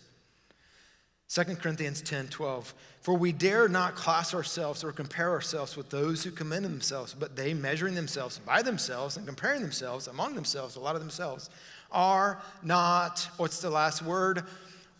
2 1.29 1.45
Corinthians 1.57 2.03
10 2.03 2.29
12. 2.29 2.75
For 3.01 3.15
we 3.15 3.33
dare 3.33 3.69
not 3.69 3.95
class 3.95 4.35
ourselves 4.35 4.85
or 4.85 4.93
compare 4.93 5.31
ourselves 5.31 5.77
with 5.77 5.89
those 5.89 6.23
who 6.23 6.31
commend 6.31 6.65
themselves, 6.65 7.15
but 7.19 7.37
they, 7.37 7.55
measuring 7.55 7.95
themselves 7.95 8.39
by 8.39 8.61
themselves 8.61 9.17
and 9.17 9.27
comparing 9.27 9.63
themselves 9.63 10.09
among 10.09 10.35
themselves, 10.35 10.77
a 10.77 10.81
lot 10.81 10.95
of 10.95 11.01
themselves, 11.01 11.49
are 11.91 12.43
not, 12.63 13.29
what's 13.39 13.61
the 13.61 13.71
last 13.71 14.03
word? 14.03 14.45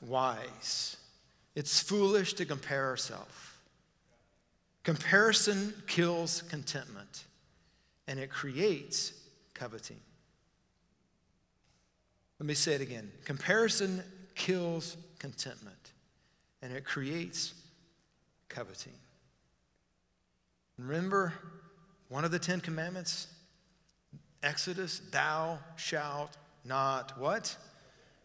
Wise. 0.03 0.97
It's 1.55 1.81
foolish 1.81 2.35
to 2.35 2.45
compare 2.45 2.87
ourselves. 2.87 3.33
Comparison 4.83 5.75
kills 5.87 6.43
contentment 6.43 7.25
and 8.09 8.19
it 8.19 8.31
creates 8.31 9.13
coveting. 9.55 10.01
Let 12.41 12.47
me 12.47 12.55
say 12.55 12.75
it 12.75 12.81
again. 12.81 13.11
Comparison 13.25 14.03
kills 14.35 14.97
contentment 15.21 15.93
and 16.63 16.73
it 16.73 16.85
creates 16.85 17.55
coveting. 18.49 18.95
Remember 20.79 21.33
one 22.09 22.25
of 22.25 22.33
the 22.33 22.39
Ten 22.39 22.61
Commandments? 22.61 23.29
Exodus, 24.43 25.01
thou 25.13 25.59
shalt 25.77 26.37
not 26.65 27.17
what? 27.19 27.57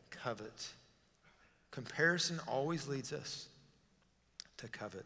Covet. 0.10 0.70
Comparison 1.78 2.40
always 2.48 2.88
leads 2.88 3.14
us 3.14 3.50
to 4.58 4.68
covet. 4.68 5.06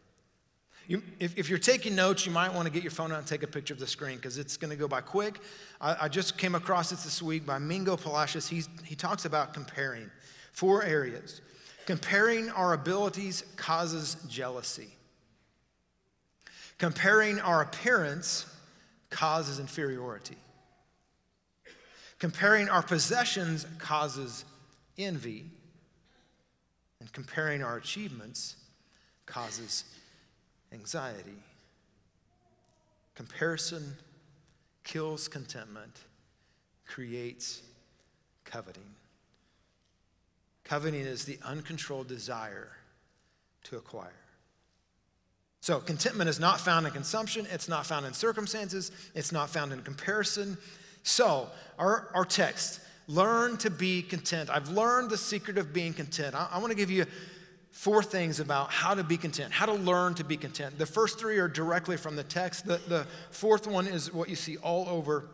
You, 0.88 1.02
if, 1.20 1.38
if, 1.38 1.50
you're 1.50 1.58
taking 1.58 1.94
notes, 1.94 2.24
you 2.24 2.32
might 2.32 2.52
want 2.52 2.66
to 2.66 2.72
get 2.72 2.82
your 2.82 2.90
phone 2.90 3.12
out 3.12 3.18
and 3.18 3.26
take 3.26 3.42
a 3.42 3.46
picture 3.46 3.74
of 3.74 3.78
the 3.78 3.86
screen 3.86 4.16
because 4.16 4.38
it's 4.38 4.56
going 4.56 4.70
to 4.70 4.76
go 4.76 4.88
by 4.88 5.02
quick. 5.02 5.40
I, 5.80 5.96
I, 6.02 6.08
just 6.08 6.38
came 6.38 6.54
across 6.54 6.90
this 6.90 7.04
this 7.04 7.22
week 7.22 7.44
by 7.44 7.58
Mingo 7.58 7.96
Palacios. 7.96 8.48
He's, 8.48 8.68
he 8.84 8.96
talks 8.96 9.26
about 9.26 9.54
comparing 9.54 10.10
four 10.52 10.82
areas 10.82 11.42
Comparing 11.86 12.48
our 12.50 12.74
abilities 12.74 13.44
causes 13.56 14.16
jealousy. 14.28 14.88
Comparing 16.78 17.40
our 17.40 17.62
appearance 17.62 18.46
causes 19.10 19.58
inferiority. 19.58 20.36
Comparing 22.18 22.68
our 22.68 22.82
possessions 22.82 23.66
causes 23.78 24.44
envy. 24.96 25.50
And 27.02 27.12
comparing 27.12 27.64
our 27.64 27.78
achievements 27.78 28.54
causes 29.26 29.82
anxiety. 30.72 31.42
Comparison 33.16 33.96
kills 34.84 35.26
contentment, 35.26 35.98
creates 36.86 37.62
coveting. 38.44 38.94
Coveting 40.62 41.00
is 41.00 41.24
the 41.24 41.40
uncontrolled 41.44 42.06
desire 42.06 42.68
to 43.64 43.78
acquire. 43.78 44.12
So, 45.60 45.80
contentment 45.80 46.30
is 46.30 46.38
not 46.38 46.60
found 46.60 46.86
in 46.86 46.92
consumption, 46.92 47.48
it's 47.50 47.68
not 47.68 47.84
found 47.84 48.06
in 48.06 48.12
circumstances, 48.12 48.92
it's 49.16 49.32
not 49.32 49.50
found 49.50 49.72
in 49.72 49.82
comparison. 49.82 50.56
So, 51.02 51.50
our, 51.80 52.10
our 52.14 52.24
text 52.24 52.78
learn 53.06 53.56
to 53.58 53.70
be 53.70 54.02
content. 54.02 54.50
I've 54.50 54.68
learned 54.68 55.10
the 55.10 55.18
secret 55.18 55.58
of 55.58 55.72
being 55.72 55.92
content. 55.92 56.34
I, 56.34 56.48
I 56.52 56.58
want 56.58 56.70
to 56.70 56.76
give 56.76 56.90
you 56.90 57.06
four 57.70 58.02
things 58.02 58.38
about 58.38 58.70
how 58.70 58.94
to 58.94 59.02
be 59.02 59.16
content, 59.16 59.52
how 59.52 59.66
to 59.66 59.72
learn 59.72 60.14
to 60.14 60.24
be 60.24 60.36
content. 60.36 60.78
The 60.78 60.86
first 60.86 61.18
three 61.18 61.38
are 61.38 61.48
directly 61.48 61.96
from 61.96 62.16
the 62.16 62.22
text, 62.22 62.66
the, 62.66 62.80
the 62.88 63.06
fourth 63.30 63.66
one 63.66 63.86
is 63.86 64.12
what 64.12 64.28
you 64.28 64.36
see 64.36 64.58
all 64.58 64.88
over 64.88 65.28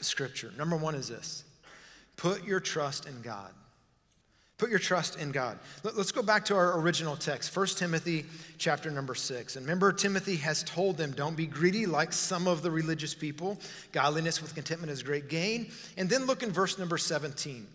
Scripture. 0.00 0.52
Number 0.56 0.76
one 0.76 0.94
is 0.94 1.08
this 1.08 1.44
put 2.16 2.44
your 2.44 2.60
trust 2.60 3.06
in 3.06 3.20
God. 3.22 3.52
Put 4.58 4.70
your 4.70 4.78
trust 4.78 5.18
in 5.18 5.32
God. 5.32 5.58
Let's 5.82 6.12
go 6.12 6.22
back 6.22 6.46
to 6.46 6.54
our 6.54 6.80
original 6.80 7.14
text, 7.14 7.54
1 7.54 7.66
Timothy 7.66 8.24
chapter 8.56 8.90
number 8.90 9.14
6. 9.14 9.56
And 9.56 9.66
remember, 9.66 9.92
Timothy 9.92 10.36
has 10.36 10.62
told 10.62 10.96
them, 10.96 11.12
don't 11.12 11.36
be 11.36 11.44
greedy 11.44 11.84
like 11.84 12.10
some 12.10 12.48
of 12.48 12.62
the 12.62 12.70
religious 12.70 13.14
people. 13.14 13.58
Godliness 13.92 14.40
with 14.40 14.54
contentment 14.54 14.90
is 14.90 15.02
great 15.02 15.28
gain. 15.28 15.70
And 15.98 16.08
then 16.08 16.24
look 16.24 16.42
in 16.42 16.52
verse 16.52 16.78
number 16.78 16.96
17. 16.96 17.66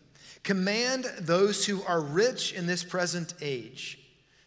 Command 0.44 1.06
those 1.20 1.64
who 1.68 1.84
are 1.84 2.02
rich 2.02 2.54
in 2.54 2.66
this 2.66 2.84
present 2.84 3.36
age. 3.42 4.00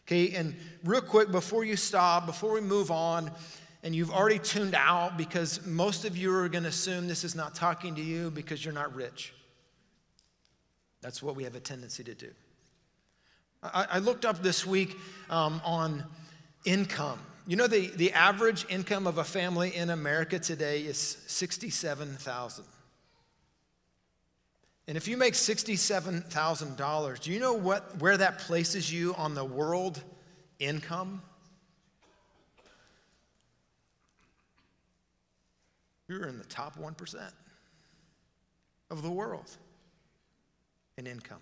Okay, 0.05 0.35
and 0.35 0.57
real 0.83 1.01
quick, 1.01 1.31
before 1.31 1.65
you 1.65 1.77
stop, 1.77 2.27
before 2.27 2.53
we 2.53 2.61
move 2.61 2.91
on, 2.91 3.31
and 3.85 3.95
you've 3.95 4.11
already 4.11 4.41
tuned 4.41 4.75
out 4.75 5.17
because 5.17 5.65
most 5.65 6.05
of 6.05 6.17
you 6.17 6.35
are 6.35 6.49
going 6.49 6.65
to 6.65 6.71
assume 6.71 7.07
this 7.07 7.23
is 7.23 7.37
not 7.37 7.55
talking 7.55 7.95
to 7.95 8.03
you 8.03 8.31
because 8.33 8.65
you're 8.65 8.75
not 8.75 8.93
rich. 8.95 9.33
That's 11.05 11.23
what 11.23 11.37
we 11.37 11.45
have 11.45 11.55
a 11.55 11.61
tendency 11.61 12.03
to 12.03 12.15
do. 12.15 12.31
I, 13.63 13.87
I 13.93 13.99
looked 13.99 14.25
up 14.25 14.43
this 14.43 14.65
week 14.65 14.97
um, 15.29 15.61
on 15.63 16.03
income. 16.65 17.19
You 17.47 17.57
know, 17.57 17.67
the, 17.67 17.89
the 17.89 18.13
average 18.13 18.65
income 18.71 19.07
of 19.07 19.19
a 19.19 19.25
family 19.25 19.77
in 19.77 19.91
America 19.91 20.39
today 20.39 20.81
is 20.81 21.19
67,000. 21.27 22.65
And 24.89 24.97
if 24.97 25.07
you 25.07 25.19
make 25.19 25.35
$67,000, 25.35 27.21
do 27.21 27.31
you 27.31 27.39
know 27.39 27.53
what, 27.53 27.99
where 27.99 28.17
that 28.17 28.39
places 28.39 28.91
you 28.91 29.15
on 29.17 29.35
the 29.35 29.45
world 29.45 30.03
income? 30.59 31.21
You're 36.09 36.29
in 36.29 36.39
the 36.39 36.45
top 36.45 36.79
1% 36.79 37.31
of 38.91 39.03
the 39.03 39.11
world 39.11 39.55
and 40.97 41.09
income. 41.09 41.41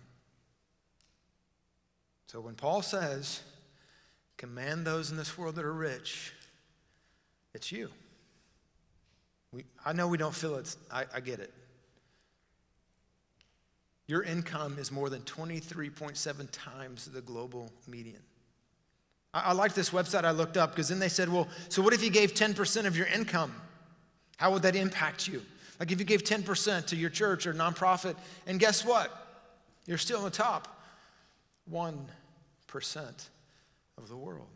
So 2.26 2.40
when 2.40 2.54
Paul 2.54 2.82
says, 2.82 3.42
command 4.38 4.86
those 4.86 5.10
in 5.10 5.16
this 5.16 5.36
world 5.36 5.56
that 5.56 5.64
are 5.64 5.72
rich, 5.72 6.32
it's 7.54 7.70
you. 7.70 7.90
We, 9.52 9.64
I 9.84 9.92
know 9.92 10.08
we 10.08 10.16
don't 10.16 10.34
feel 10.34 10.56
it, 10.56 10.74
I, 10.90 11.04
I 11.14 11.20
get 11.20 11.40
it. 11.40 11.52
Your 14.06 14.22
income 14.22 14.78
is 14.78 14.90
more 14.90 15.10
than 15.10 15.20
23.7 15.22 16.48
times 16.50 17.06
the 17.06 17.20
global 17.20 17.70
median. 17.86 18.22
I, 19.34 19.40
I 19.40 19.52
like 19.52 19.74
this 19.74 19.90
website 19.90 20.24
I 20.24 20.30
looked 20.30 20.56
up 20.56 20.70
because 20.70 20.88
then 20.88 20.98
they 20.98 21.08
said, 21.08 21.28
well, 21.28 21.48
so 21.68 21.82
what 21.82 21.92
if 21.92 22.02
you 22.02 22.10
gave 22.10 22.34
10% 22.34 22.86
of 22.86 22.96
your 22.96 23.06
income? 23.06 23.54
How 24.38 24.50
would 24.52 24.62
that 24.62 24.74
impact 24.74 25.28
you? 25.28 25.42
Like 25.78 25.92
if 25.92 25.98
you 25.98 26.04
gave 26.04 26.24
10% 26.24 26.86
to 26.86 26.96
your 26.96 27.10
church 27.10 27.46
or 27.46 27.52
nonprofit, 27.52 28.16
and 28.46 28.58
guess 28.58 28.84
what? 28.84 29.10
You're 29.86 29.98
still 29.98 30.18
in 30.18 30.24
the 30.24 30.30
top 30.30 30.82
1% 31.70 31.98
of 33.98 34.08
the 34.08 34.16
world. 34.16 34.48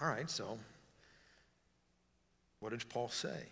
All 0.00 0.08
right, 0.08 0.30
so 0.30 0.58
what 2.60 2.70
did 2.70 2.88
Paul 2.88 3.08
say? 3.08 3.46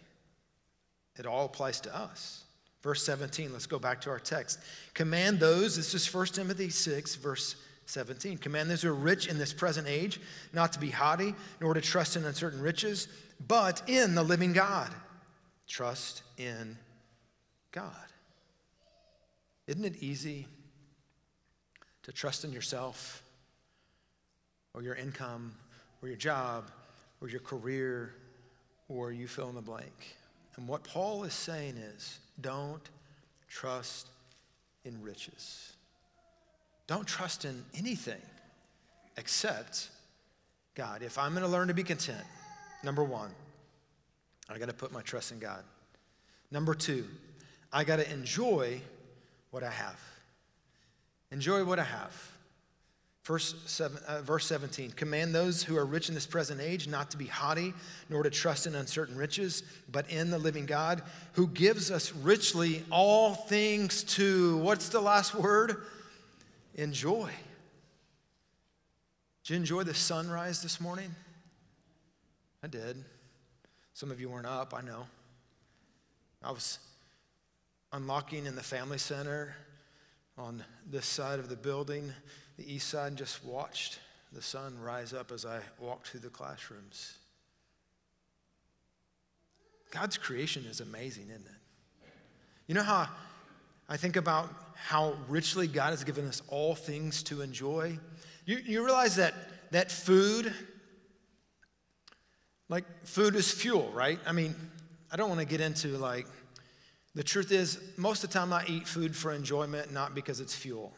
It 1.18 1.26
all 1.26 1.44
applies 1.44 1.80
to 1.82 1.96
us. 1.96 2.44
Verse 2.82 3.04
17, 3.04 3.52
let's 3.52 3.66
go 3.66 3.78
back 3.78 4.00
to 4.02 4.10
our 4.10 4.18
text. 4.18 4.58
Command 4.94 5.38
those, 5.38 5.76
this 5.76 5.94
is 5.94 6.12
1 6.12 6.26
Timothy 6.26 6.70
6, 6.70 7.16
verse 7.16 7.56
17. 7.86 8.38
Command 8.38 8.70
those 8.70 8.82
who 8.82 8.90
are 8.90 8.94
rich 8.94 9.26
in 9.26 9.36
this 9.36 9.52
present 9.52 9.86
age 9.86 10.20
not 10.52 10.72
to 10.72 10.78
be 10.78 10.90
haughty, 10.90 11.34
nor 11.60 11.74
to 11.74 11.80
trust 11.80 12.16
in 12.16 12.24
uncertain 12.24 12.60
riches, 12.60 13.08
but 13.46 13.82
in 13.88 14.14
the 14.14 14.22
living 14.22 14.52
God. 14.52 14.90
Trust 15.66 16.22
in 16.38 16.78
God. 17.72 18.09
Isn't 19.70 19.84
it 19.84 20.02
easy 20.02 20.48
to 22.02 22.10
trust 22.10 22.44
in 22.44 22.50
yourself 22.50 23.22
or 24.74 24.82
your 24.82 24.96
income 24.96 25.54
or 26.02 26.08
your 26.08 26.16
job 26.16 26.72
or 27.20 27.28
your 27.28 27.38
career 27.38 28.12
or 28.88 29.12
you 29.12 29.28
fill 29.28 29.48
in 29.48 29.54
the 29.54 29.60
blank? 29.60 30.16
And 30.56 30.66
what 30.66 30.82
Paul 30.82 31.22
is 31.22 31.34
saying 31.34 31.76
is 31.76 32.18
don't 32.40 32.82
trust 33.46 34.08
in 34.84 35.00
riches. 35.00 35.74
Don't 36.88 37.06
trust 37.06 37.44
in 37.44 37.64
anything 37.72 38.22
except 39.18 39.90
God. 40.74 41.00
If 41.00 41.16
I'm 41.16 41.30
going 41.30 41.44
to 41.44 41.48
learn 41.48 41.68
to 41.68 41.74
be 41.74 41.84
content, 41.84 42.24
number 42.82 43.04
one, 43.04 43.30
I 44.48 44.58
got 44.58 44.68
to 44.68 44.74
put 44.74 44.90
my 44.90 45.02
trust 45.02 45.30
in 45.30 45.38
God. 45.38 45.62
Number 46.50 46.74
two, 46.74 47.04
I 47.72 47.84
got 47.84 48.00
to 48.00 48.12
enjoy 48.12 48.80
what 49.50 49.62
I 49.62 49.70
have. 49.70 50.00
Enjoy 51.30 51.64
what 51.64 51.78
I 51.78 51.84
have. 51.84 52.30
Verse, 53.24 53.54
seven, 53.66 53.98
uh, 54.08 54.22
verse 54.22 54.46
17 54.46 54.92
Command 54.92 55.34
those 55.34 55.62
who 55.62 55.76
are 55.76 55.84
rich 55.84 56.08
in 56.08 56.14
this 56.14 56.26
present 56.26 56.60
age 56.60 56.88
not 56.88 57.10
to 57.10 57.16
be 57.16 57.26
haughty, 57.26 57.74
nor 58.08 58.22
to 58.22 58.30
trust 58.30 58.66
in 58.66 58.74
uncertain 58.74 59.16
riches, 59.16 59.62
but 59.90 60.08
in 60.10 60.30
the 60.30 60.38
living 60.38 60.66
God, 60.66 61.02
who 61.34 61.46
gives 61.46 61.90
us 61.90 62.12
richly 62.12 62.82
all 62.90 63.34
things 63.34 64.02
to, 64.04 64.56
what's 64.58 64.88
the 64.88 65.00
last 65.00 65.34
word? 65.34 65.84
Enjoy. 66.74 67.30
Did 69.44 69.50
you 69.50 69.56
enjoy 69.56 69.82
the 69.82 69.94
sunrise 69.94 70.62
this 70.62 70.80
morning? 70.80 71.14
I 72.62 72.66
did. 72.66 73.04
Some 73.94 74.10
of 74.10 74.20
you 74.20 74.28
weren't 74.30 74.46
up, 74.46 74.74
I 74.74 74.80
know. 74.80 75.06
I 76.42 76.52
was 76.52 76.78
unlocking 77.92 78.46
in 78.46 78.54
the 78.54 78.62
family 78.62 78.98
center 78.98 79.54
on 80.38 80.64
this 80.88 81.06
side 81.06 81.38
of 81.38 81.48
the 81.48 81.56
building, 81.56 82.12
the 82.56 82.72
east 82.72 82.88
side, 82.88 83.08
and 83.08 83.16
just 83.16 83.44
watched 83.44 83.98
the 84.32 84.42
sun 84.42 84.78
rise 84.80 85.12
up 85.12 85.32
as 85.32 85.44
I 85.44 85.60
walked 85.78 86.08
through 86.08 86.20
the 86.20 86.28
classrooms. 86.28 87.18
God's 89.90 90.16
creation 90.16 90.64
is 90.66 90.80
amazing, 90.80 91.24
isn't 91.30 91.46
it? 91.46 92.08
You 92.68 92.74
know 92.74 92.82
how 92.82 93.08
I 93.88 93.96
think 93.96 94.14
about 94.14 94.48
how 94.76 95.14
richly 95.28 95.66
God 95.66 95.90
has 95.90 96.04
given 96.04 96.26
us 96.28 96.42
all 96.48 96.76
things 96.76 97.24
to 97.24 97.42
enjoy? 97.42 97.98
You, 98.46 98.58
you 98.64 98.84
realize 98.84 99.16
that, 99.16 99.34
that 99.72 99.90
food, 99.90 100.54
like 102.68 102.84
food 103.04 103.34
is 103.34 103.50
fuel, 103.50 103.90
right? 103.92 104.20
I 104.24 104.32
mean, 104.32 104.54
I 105.10 105.16
don't 105.16 105.28
want 105.28 105.40
to 105.40 105.46
get 105.46 105.60
into 105.60 105.88
like 105.98 106.26
the 107.14 107.22
truth 107.24 107.50
is, 107.50 107.80
most 107.96 108.22
of 108.22 108.30
the 108.30 108.38
time 108.38 108.52
I 108.52 108.64
eat 108.66 108.86
food 108.86 109.16
for 109.16 109.32
enjoyment, 109.32 109.92
not 109.92 110.14
because 110.14 110.40
it's 110.40 110.54
fuel. 110.54 110.92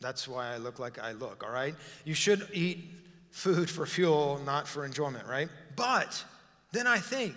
That's 0.00 0.26
why 0.26 0.52
I 0.52 0.56
look 0.56 0.78
like 0.78 0.98
I 0.98 1.12
look, 1.12 1.44
all 1.44 1.52
right? 1.52 1.74
You 2.04 2.14
should 2.14 2.48
eat 2.52 2.84
food 3.30 3.70
for 3.70 3.86
fuel, 3.86 4.40
not 4.44 4.66
for 4.66 4.84
enjoyment, 4.84 5.26
right? 5.26 5.48
But 5.76 6.24
then 6.72 6.86
I 6.86 6.98
think 6.98 7.34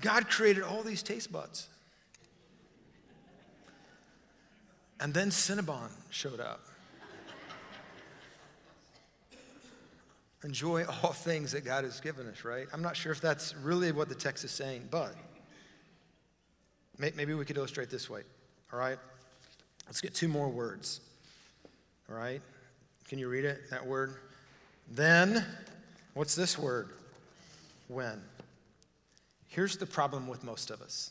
God 0.00 0.28
created 0.28 0.62
all 0.62 0.82
these 0.82 1.02
taste 1.02 1.32
buds. 1.32 1.68
And 5.00 5.14
then 5.14 5.30
Cinnabon 5.30 5.88
showed 6.10 6.40
up. 6.40 6.60
Enjoy 10.44 10.84
all 10.84 11.12
things 11.12 11.52
that 11.52 11.64
God 11.64 11.84
has 11.84 12.00
given 12.00 12.26
us, 12.26 12.44
right? 12.44 12.66
I'm 12.72 12.82
not 12.82 12.96
sure 12.96 13.12
if 13.12 13.20
that's 13.20 13.54
really 13.56 13.92
what 13.92 14.08
the 14.08 14.14
text 14.14 14.44
is 14.44 14.50
saying, 14.50 14.88
but 14.90 15.14
Maybe 17.00 17.32
we 17.32 17.44
could 17.44 17.56
illustrate 17.56 17.88
this 17.88 18.10
way. 18.10 18.22
All 18.72 18.78
right? 18.78 18.98
Let's 19.86 20.00
get 20.00 20.14
two 20.14 20.28
more 20.28 20.48
words. 20.48 21.00
All 22.10 22.16
right? 22.16 22.42
Can 23.08 23.18
you 23.18 23.28
read 23.28 23.44
it, 23.44 23.70
that 23.70 23.86
word? 23.86 24.16
Then, 24.90 25.44
what's 26.14 26.34
this 26.34 26.58
word? 26.58 26.90
When. 27.88 28.20
Here's 29.48 29.76
the 29.78 29.86
problem 29.86 30.28
with 30.28 30.44
most 30.44 30.70
of 30.70 30.82
us 30.82 31.10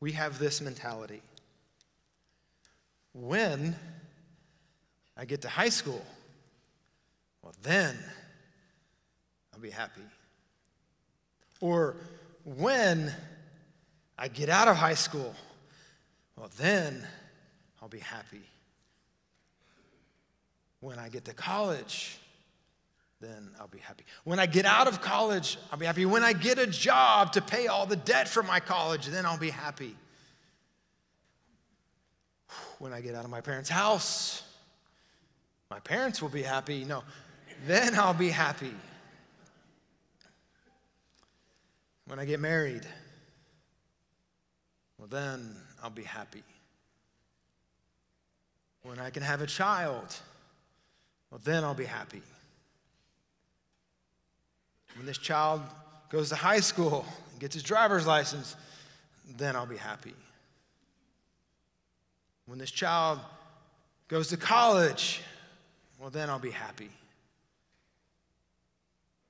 we 0.00 0.12
have 0.12 0.38
this 0.38 0.60
mentality. 0.60 1.22
When 3.14 3.74
I 5.16 5.24
get 5.24 5.42
to 5.42 5.48
high 5.48 5.70
school, 5.70 6.04
well, 7.42 7.54
then 7.62 7.96
I'll 9.52 9.60
be 9.60 9.70
happy. 9.70 10.02
Or 11.60 11.96
when 12.44 13.12
I 14.18 14.28
get 14.28 14.48
out 14.48 14.68
of 14.68 14.76
high 14.76 14.94
school, 14.94 15.34
well, 16.36 16.50
then 16.58 17.06
I'll 17.82 17.88
be 17.88 17.98
happy. 17.98 18.42
When 20.80 20.98
I 20.98 21.08
get 21.08 21.24
to 21.24 21.34
college, 21.34 22.18
then 23.20 23.50
I'll 23.58 23.68
be 23.68 23.78
happy. 23.78 24.04
When 24.24 24.38
I 24.38 24.46
get 24.46 24.66
out 24.66 24.86
of 24.86 25.00
college, 25.00 25.58
I'll 25.72 25.78
be 25.78 25.86
happy. 25.86 26.04
When 26.04 26.22
I 26.22 26.32
get 26.32 26.58
a 26.58 26.66
job 26.66 27.32
to 27.32 27.40
pay 27.40 27.66
all 27.66 27.86
the 27.86 27.96
debt 27.96 28.28
for 28.28 28.42
my 28.42 28.60
college, 28.60 29.06
then 29.06 29.24
I'll 29.24 29.38
be 29.38 29.50
happy. 29.50 29.96
When 32.78 32.92
I 32.92 33.00
get 33.00 33.14
out 33.14 33.24
of 33.24 33.30
my 33.30 33.40
parents' 33.40 33.70
house, 33.70 34.42
my 35.70 35.80
parents 35.80 36.20
will 36.20 36.28
be 36.28 36.42
happy. 36.42 36.84
No, 36.84 37.02
then 37.66 37.94
I'll 37.94 38.14
be 38.14 38.28
happy. 38.28 38.74
When 42.06 42.18
I 42.18 42.26
get 42.26 42.40
married, 42.40 42.86
well, 45.04 45.20
then 45.20 45.50
I'll 45.82 45.90
be 45.90 46.02
happy. 46.02 46.42
When 48.84 48.98
I 48.98 49.10
can 49.10 49.22
have 49.22 49.42
a 49.42 49.46
child, 49.46 50.16
well, 51.30 51.40
then 51.44 51.62
I'll 51.62 51.74
be 51.74 51.84
happy. 51.84 52.22
When 54.96 55.04
this 55.04 55.18
child 55.18 55.60
goes 56.08 56.30
to 56.30 56.36
high 56.36 56.60
school 56.60 57.04
and 57.32 57.40
gets 57.40 57.52
his 57.52 57.62
driver's 57.62 58.06
license, 58.06 58.56
then 59.36 59.56
I'll 59.56 59.66
be 59.66 59.76
happy. 59.76 60.14
When 62.46 62.58
this 62.58 62.70
child 62.70 63.20
goes 64.08 64.28
to 64.28 64.38
college, 64.38 65.20
well, 65.98 66.08
then 66.08 66.30
I'll 66.30 66.38
be 66.38 66.50
happy. 66.50 66.88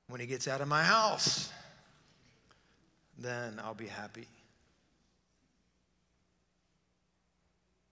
When 0.07 0.21
he 0.21 0.27
gets 0.27 0.47
out 0.47 0.61
of 0.61 0.69
my 0.69 0.85
house, 0.85 1.51
then 3.19 3.61
I'll 3.65 3.75
be 3.75 3.89
happy. 3.89 4.29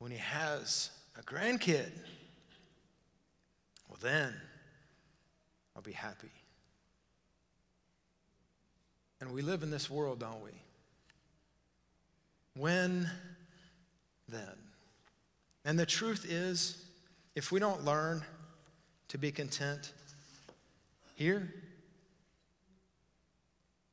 When 0.03 0.11
he 0.11 0.19
has 0.19 0.91
a 1.17 1.23
grandkid, 1.23 1.93
well, 3.89 3.99
then 4.01 4.35
I'll 5.77 5.83
be 5.83 5.93
happy. 5.93 6.33
And 9.21 9.33
we 9.33 9.43
live 9.43 9.63
in 9.63 9.71
this 9.71 9.89
world, 9.89 10.19
don't 10.19 10.43
we? 10.43 10.51
When 12.61 13.09
then? 14.29 14.57
And 15.65 15.79
the 15.79 15.87
truth 15.87 16.27
is, 16.29 16.85
if 17.37 17.53
we 17.53 17.61
don't 17.61 17.85
learn 17.85 18.25
to 19.07 19.19
be 19.19 19.31
content 19.31 19.93
here, 21.15 21.49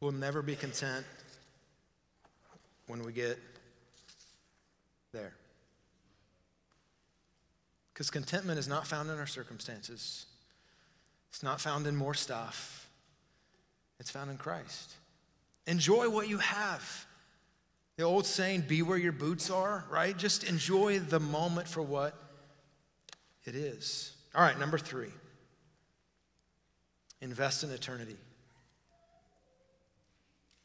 we'll 0.01 0.11
never 0.11 0.41
be 0.41 0.55
content 0.55 1.05
when 2.87 3.03
we 3.03 3.11
get 3.11 3.37
there. 5.11 5.33
Because 7.99 8.11
contentment 8.11 8.57
is 8.57 8.69
not 8.69 8.87
found 8.87 9.09
in 9.09 9.19
our 9.19 9.27
circumstances, 9.27 10.25
it's 11.27 11.43
not 11.43 11.59
found 11.59 11.85
in 11.85 11.97
more 11.97 12.13
stuff, 12.13 12.89
it's 13.99 14.09
found 14.09 14.31
in 14.31 14.37
Christ. 14.37 14.93
Enjoy 15.67 16.09
what 16.09 16.29
you 16.29 16.37
have. 16.37 17.05
The 17.97 18.03
old 18.03 18.25
saying, 18.25 18.63
be 18.69 18.83
where 18.83 18.97
your 18.97 19.11
boots 19.11 19.49
are, 19.49 19.83
right? 19.91 20.17
Just 20.17 20.45
enjoy 20.45 20.99
the 20.99 21.19
moment 21.19 21.67
for 21.67 21.81
what 21.81 22.15
it 23.43 23.53
is. 23.53 24.13
All 24.33 24.43
right, 24.43 24.57
number 24.57 24.77
three 24.77 25.11
invest 27.19 27.65
in 27.65 27.69
eternity. 27.69 28.15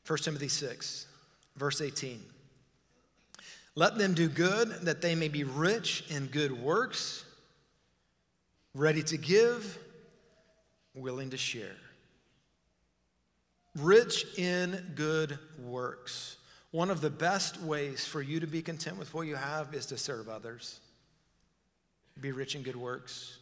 1 0.07 0.19
Timothy 0.21 0.47
6, 0.47 1.07
verse 1.57 1.81
18. 1.81 2.23
Let 3.75 3.99
them 3.99 4.15
do 4.15 4.29
good 4.29 4.69
that 4.83 5.03
they 5.03 5.17
may 5.17 5.27
be 5.27 5.43
rich 5.43 6.05
in 6.09 6.27
good 6.27 6.53
works, 6.53 7.24
ready 8.75 9.03
to 9.05 9.17
give, 9.17 9.79
willing 10.95 11.31
to 11.31 11.37
share. 11.37 11.77
Rich 13.77 14.39
in 14.39 14.93
good 14.95 15.39
works. 15.63 16.37
One 16.71 16.91
of 16.91 17.01
the 17.01 17.11
best 17.11 17.61
ways 17.61 18.05
for 18.05 18.21
you 18.21 18.41
to 18.41 18.47
be 18.47 18.63
content 18.63 18.99
with 18.99 19.15
what 19.15 19.27
you 19.27 19.37
have 19.37 19.75
is 19.75 19.87
to 19.87 19.97
serve 19.97 20.29
others. 20.29 20.81
Be 22.21 22.33
rich 22.33 22.55
in 22.55 22.63
good 22.63 22.77
works. 22.77 23.39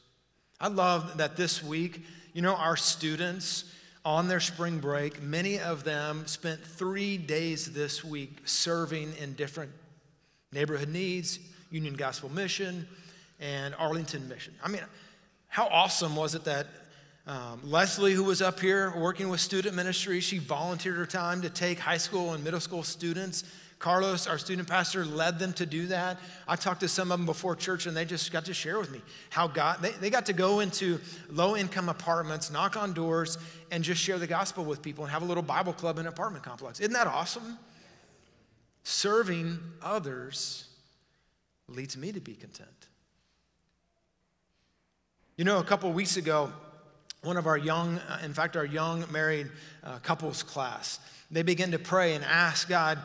I 0.61 0.69
love 0.69 1.17
that 1.19 1.37
this 1.37 1.63
week, 1.63 2.05
you 2.35 2.43
know, 2.43 2.55
our 2.55 2.77
students 2.77 3.65
on 4.05 4.29
their 4.29 4.41
spring 4.41 4.79
break, 4.79 5.23
many 5.23 5.59
of 5.59 5.85
them 5.85 6.27
spent 6.27 6.61
three 6.61 7.17
days 7.17 7.73
this 7.73 8.05
week 8.05 8.39
serving 8.45 9.15
in 9.17 9.35
different 9.35 9.71
neighborhood 10.53 10.89
needs, 10.89 11.39
Union 11.71 11.95
Gospel 11.95 12.29
Mission, 12.31 12.87
and 13.41 13.75
Arlington 13.77 14.29
Mission. 14.29 14.55
I 14.63 14.69
mean, 14.69 14.83
how 15.53 15.67
awesome 15.67 16.17
was 16.17 16.35
it 16.35 16.45
that 16.45 16.67
um, 17.27 17.61
Leslie, 17.63 18.15
who 18.15 18.25
was 18.25 18.41
up 18.41 18.59
here 18.59 18.91
working 18.97 19.29
with 19.29 19.39
student 19.39 19.77
ministry, 19.77 20.19
she 20.21 20.39
volunteered 20.39 20.97
her 20.97 21.05
time 21.05 21.43
to 21.43 21.51
take 21.51 21.79
high 21.79 21.99
school 21.99 22.33
and 22.33 22.43
middle 22.43 22.59
school 22.59 22.83
students. 22.83 23.45
Carlos, 23.79 24.27
our 24.27 24.39
student 24.39 24.67
pastor, 24.67 25.05
led 25.05 25.39
them 25.39 25.53
to 25.53 25.67
do 25.67 25.89
that. 25.89 26.19
I 26.49 26.57
talked 26.57 26.81
to 26.81 26.89
some 26.89 27.13
of 27.13 27.19
them 27.19 27.27
before 27.27 27.55
church, 27.55 27.85
and 27.85 27.95
they 27.95 28.07
just 28.07 28.33
got 28.33 28.47
to 28.47 28.55
share 28.55 28.79
with 28.79 28.91
me 28.91 29.03
how 29.29 29.47
God, 29.47 29.83
they, 29.83 29.91
they 29.91 30.09
got 30.09 30.25
to 30.27 30.33
go 30.33 30.61
into 30.61 30.99
low 31.29 31.55
income 31.55 31.91
apartments, 31.91 32.51
knock 32.51 32.79
on 32.79 32.95
doors, 32.95 33.37
and 33.71 33.85
just 33.85 34.01
share 34.01 34.19
the 34.19 34.27
gospel 34.27 34.65
with 34.65 34.81
people 34.81 35.05
and 35.05 35.13
have 35.13 35.21
a 35.21 35.27
little 35.27 35.43
Bible 35.43 35.75
club 35.75 35.99
in 35.99 36.07
an 36.07 36.13
apartment 36.15 36.43
complex. 36.43 36.81
Isn't 36.81 36.95
that 36.95 37.07
awesome? 37.07 37.59
Serving 38.85 39.59
others 39.83 40.65
leads 41.69 41.95
me 41.95 42.11
to 42.11 42.21
be 42.21 42.37
content. 42.37 42.82
You 45.39 45.47
know, 45.47 45.61
a 45.61 45.65
couple 45.65 45.91
weeks 45.95 46.19
ago, 46.19 46.53
one 47.23 47.39
of 47.39 47.47
our 47.47 47.57
young, 47.57 47.99
uh, 47.99 48.19
in 48.23 48.35
fact, 48.35 48.55
our 48.55 48.67
young 48.67 49.11
married 49.11 49.51
uh, 49.83 49.99
couples 50.01 50.43
class, 50.43 51.01
they 51.31 51.43
began 51.43 51.71
to 51.71 51.79
pray 51.79 52.15
and 52.15 52.23
ask 52.23 52.69
God, 52.69 52.99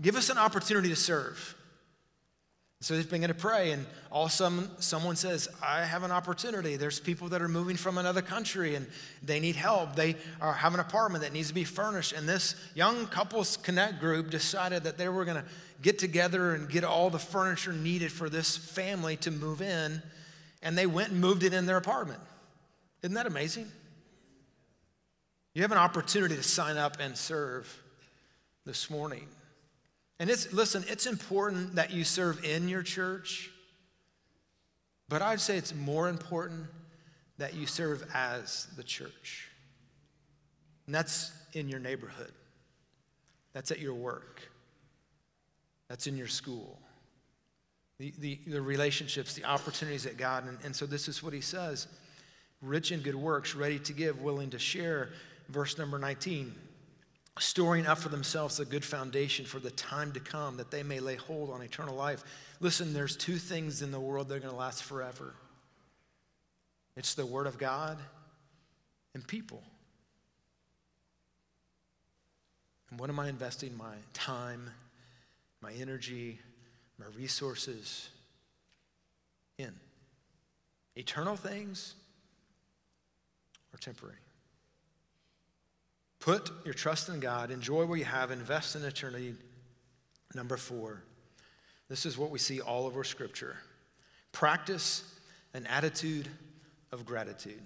give 0.00 0.16
us 0.16 0.30
an 0.30 0.38
opportunity 0.38 0.88
to 0.88 0.96
serve. 0.96 1.54
So 2.80 2.96
they 2.96 3.02
begin 3.02 3.28
to 3.28 3.34
pray, 3.34 3.72
and 3.72 3.84
all 4.10 4.24
of 4.24 4.30
a 4.30 4.34
sudden, 4.34 4.70
someone 4.78 5.16
says, 5.16 5.48
I 5.62 5.84
have 5.84 6.02
an 6.02 6.10
opportunity. 6.10 6.76
There's 6.76 6.98
people 6.98 7.28
that 7.28 7.42
are 7.42 7.48
moving 7.48 7.76
from 7.76 7.98
another 7.98 8.22
country 8.22 8.74
and 8.74 8.86
they 9.22 9.38
need 9.38 9.56
help. 9.56 9.96
They 9.96 10.16
are, 10.40 10.54
have 10.54 10.72
an 10.72 10.80
apartment 10.80 11.24
that 11.24 11.32
needs 11.34 11.48
to 11.48 11.54
be 11.54 11.64
furnished. 11.64 12.12
And 12.12 12.26
this 12.26 12.54
young 12.74 13.06
couples 13.06 13.58
connect 13.58 14.00
group 14.00 14.30
decided 14.30 14.84
that 14.84 14.96
they 14.96 15.08
were 15.10 15.26
going 15.26 15.42
to 15.42 15.48
get 15.82 15.98
together 15.98 16.54
and 16.54 16.70
get 16.70 16.84
all 16.84 17.10
the 17.10 17.18
furniture 17.18 17.72
needed 17.72 18.12
for 18.12 18.30
this 18.30 18.56
family 18.56 19.16
to 19.18 19.30
move 19.30 19.60
in. 19.60 20.02
And 20.62 20.76
they 20.76 20.86
went 20.86 21.10
and 21.10 21.20
moved 21.20 21.42
it 21.42 21.52
in 21.52 21.66
their 21.66 21.76
apartment. 21.76 22.20
Isn't 23.02 23.14
that 23.14 23.26
amazing? 23.26 23.70
You 25.54 25.62
have 25.62 25.72
an 25.72 25.78
opportunity 25.78 26.36
to 26.36 26.42
sign 26.42 26.76
up 26.76 26.98
and 27.00 27.16
serve 27.16 27.82
this 28.64 28.90
morning. 28.90 29.26
And 30.18 30.28
it's, 30.28 30.52
listen, 30.52 30.84
it's 30.88 31.06
important 31.06 31.76
that 31.76 31.92
you 31.92 32.04
serve 32.04 32.44
in 32.44 32.68
your 32.68 32.82
church, 32.82 33.50
but 35.08 35.22
I'd 35.22 35.40
say 35.40 35.56
it's 35.56 35.74
more 35.74 36.08
important 36.08 36.66
that 37.38 37.54
you 37.54 37.66
serve 37.66 38.04
as 38.14 38.66
the 38.76 38.82
church. 38.82 39.48
And 40.86 40.94
that's 40.94 41.32
in 41.52 41.68
your 41.68 41.80
neighborhood, 41.80 42.32
that's 43.52 43.70
at 43.70 43.78
your 43.78 43.94
work, 43.94 44.42
that's 45.88 46.06
in 46.06 46.16
your 46.16 46.28
school. 46.28 46.78
The, 47.98 48.12
the, 48.46 48.60
relationships, 48.60 49.34
the 49.34 49.44
opportunities 49.44 50.04
that 50.04 50.18
God, 50.18 50.46
and, 50.46 50.58
and 50.64 50.76
so 50.76 50.84
this 50.84 51.08
is 51.08 51.22
what 51.22 51.32
he 51.32 51.40
says 51.40 51.86
rich 52.62 52.92
in 52.92 53.00
good 53.00 53.14
works, 53.14 53.54
ready 53.54 53.78
to 53.78 53.92
give, 53.92 54.20
willing 54.20 54.50
to 54.50 54.58
share. 54.58 55.10
Verse 55.48 55.78
number 55.78 55.98
19 55.98 56.54
storing 57.38 57.86
up 57.86 57.98
for 57.98 58.08
themselves 58.08 58.60
a 58.60 58.64
good 58.64 58.84
foundation 58.84 59.44
for 59.44 59.58
the 59.58 59.70
time 59.72 60.10
to 60.12 60.20
come 60.20 60.56
that 60.56 60.70
they 60.70 60.82
may 60.82 61.00
lay 61.00 61.16
hold 61.16 61.50
on 61.50 61.60
eternal 61.60 61.94
life. 61.94 62.24
Listen, 62.60 62.94
there's 62.94 63.16
two 63.16 63.36
things 63.36 63.82
in 63.82 63.90
the 63.90 64.00
world 64.00 64.28
that 64.28 64.36
are 64.36 64.40
going 64.40 64.50
to 64.50 64.56
last 64.56 64.84
forever 64.84 65.34
it's 66.96 67.14
the 67.14 67.26
Word 67.26 67.46
of 67.46 67.58
God 67.58 67.98
and 69.14 69.26
people. 69.26 69.62
And 72.90 72.98
what 72.98 73.10
am 73.10 73.20
I 73.20 73.28
investing 73.28 73.76
my 73.76 73.96
time, 74.14 74.70
my 75.60 75.72
energy, 75.72 76.38
my 76.98 77.06
resources 77.16 78.08
in? 79.58 79.72
Eternal 80.96 81.36
things 81.36 81.94
or 83.72 83.78
temporary? 83.78 84.16
Put 86.20 86.50
your 86.64 86.74
trust 86.74 87.08
in 87.08 87.20
God, 87.20 87.50
enjoy 87.50 87.84
what 87.84 87.98
you 87.98 88.04
have, 88.04 88.30
invest 88.30 88.74
in 88.74 88.84
eternity. 88.84 89.34
Number 90.34 90.56
four, 90.56 91.02
this 91.88 92.04
is 92.04 92.18
what 92.18 92.30
we 92.30 92.38
see 92.38 92.60
all 92.60 92.86
over 92.86 93.04
Scripture 93.04 93.56
practice 94.32 95.02
an 95.54 95.66
attitude 95.66 96.28
of 96.92 97.06
gratitude. 97.06 97.62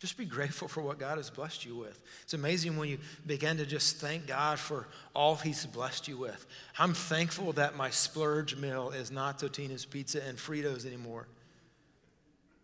Just 0.00 0.16
be 0.16 0.24
grateful 0.24 0.66
for 0.66 0.80
what 0.80 0.98
God 0.98 1.18
has 1.18 1.28
blessed 1.28 1.66
you 1.66 1.76
with. 1.76 2.02
It's 2.22 2.32
amazing 2.32 2.78
when 2.78 2.88
you 2.88 2.98
begin 3.26 3.58
to 3.58 3.66
just 3.66 3.98
thank 3.98 4.26
God 4.26 4.58
for 4.58 4.88
all 5.14 5.36
He's 5.36 5.66
blessed 5.66 6.08
you 6.08 6.16
with. 6.16 6.46
I'm 6.78 6.94
thankful 6.94 7.52
that 7.52 7.76
my 7.76 7.90
splurge 7.90 8.56
meal 8.56 8.90
is 8.90 9.10
not 9.10 9.38
Totino's 9.38 9.84
Pizza 9.84 10.24
and 10.24 10.38
Fritos 10.38 10.86
anymore. 10.86 11.28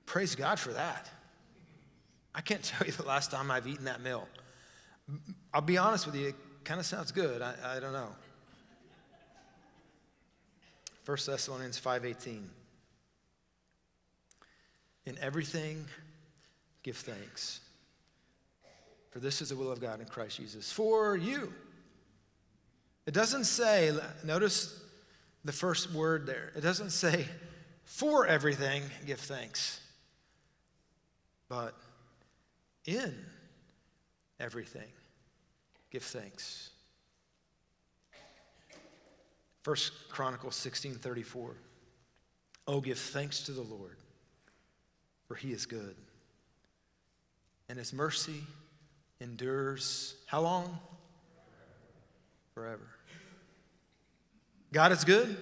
Praise 0.06 0.34
God 0.34 0.58
for 0.58 0.72
that. 0.72 1.10
I 2.34 2.40
can't 2.40 2.62
tell 2.64 2.86
you 2.86 2.94
the 2.94 3.04
last 3.04 3.30
time 3.30 3.50
I've 3.50 3.66
eaten 3.66 3.84
that 3.84 4.00
meal. 4.00 4.26
I'll 5.52 5.60
be 5.60 5.76
honest 5.76 6.06
with 6.06 6.14
you, 6.14 6.28
it 6.28 6.36
kind 6.64 6.80
of 6.80 6.86
sounds 6.86 7.12
good. 7.12 7.42
I, 7.42 7.54
I 7.62 7.80
don't 7.80 7.92
know. 7.92 8.08
1 11.04 11.18
Thessalonians 11.26 11.78
5:18. 11.78 12.44
In 15.04 15.18
everything 15.20 15.86
give 16.86 16.96
thanks. 16.96 17.58
For 19.10 19.18
this 19.18 19.42
is 19.42 19.48
the 19.48 19.56
will 19.56 19.72
of 19.72 19.80
God 19.80 20.00
in 20.00 20.06
Christ 20.06 20.36
Jesus 20.36 20.70
for 20.70 21.16
you. 21.16 21.52
It 23.06 23.12
doesn't 23.12 23.44
say, 23.44 23.92
notice 24.24 24.84
the 25.44 25.52
first 25.52 25.92
word 25.92 26.26
there. 26.26 26.52
It 26.54 26.60
doesn't 26.60 26.90
say, 26.90 27.26
for 27.84 28.24
everything, 28.26 28.82
give 29.04 29.18
thanks, 29.18 29.80
but 31.48 31.74
in 32.84 33.16
everything, 34.38 34.88
give 35.90 36.04
thanks. 36.04 36.70
First 39.62 39.92
Chronicles 40.08 40.54
16 40.54 40.94
34. 40.94 41.56
Oh, 42.68 42.80
give 42.80 42.98
thanks 42.98 43.42
to 43.44 43.52
the 43.52 43.62
Lord, 43.62 43.96
for 45.26 45.34
he 45.34 45.50
is 45.50 45.66
good 45.66 45.96
and 47.68 47.78
his 47.78 47.92
mercy 47.92 48.42
endures 49.20 50.14
how 50.26 50.40
long? 50.40 50.78
Forever. 52.54 52.86
God 54.72 54.92
is 54.92 55.04
good? 55.04 55.36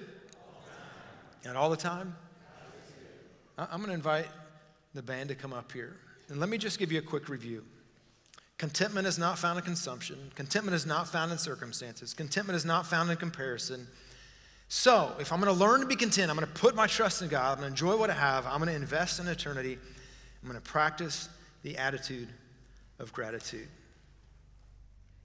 And 1.45 1.57
all 1.57 1.71
the 1.71 1.77
time? 1.77 2.15
I'm 3.59 3.79
going 3.79 3.89
to 3.89 3.95
invite 3.95 4.27
the 4.95 5.03
band 5.03 5.29
to 5.29 5.35
come 5.35 5.53
up 5.53 5.71
here. 5.73 5.97
And 6.29 6.41
let 6.41 6.49
me 6.49 6.59
just 6.59 6.79
give 6.79 6.91
you 6.91 6.99
a 6.99 7.03
quick 7.03 7.29
review. 7.29 7.65
Contentment 8.59 9.07
is 9.07 9.19
not 9.19 9.39
found 9.39 9.59
in 9.59 9.65
consumption. 9.65 10.31
Contentment 10.35 10.75
is 10.75 10.87
not 10.87 11.09
found 11.09 11.33
in 11.33 11.39
circumstances. 11.39 12.15
Contentment 12.15 12.57
is 12.57 12.65
not 12.65 12.87
found 12.87 13.11
in 13.11 13.17
comparison. 13.17 13.87
So, 14.69 15.13
if 15.21 15.33
I'm 15.33 15.41
going 15.41 15.53
to 15.53 15.59
learn 15.59 15.81
to 15.81 15.87
be 15.87 15.97
content, 15.97 16.31
I'm 16.31 16.37
going 16.37 16.49
to 16.49 16.61
put 16.61 16.75
my 16.75 16.87
trust 16.87 17.21
in 17.21 17.29
God, 17.29 17.53
I'm 17.53 17.59
going 17.59 17.69
to 17.69 17.73
enjoy 17.73 17.97
what 17.97 18.11
I 18.11 18.15
have, 18.15 18.47
I'm 18.47 18.59
going 18.59 18.71
to 18.71 18.75
invest 18.75 19.21
in 19.21 19.29
eternity, 19.29 19.79
I'm 20.43 20.49
going 20.49 20.61
to 20.61 20.67
practice 20.67 21.29
the 21.64 21.79
attitude 21.79 22.29
of 22.98 23.12
gratitude. 23.12 23.66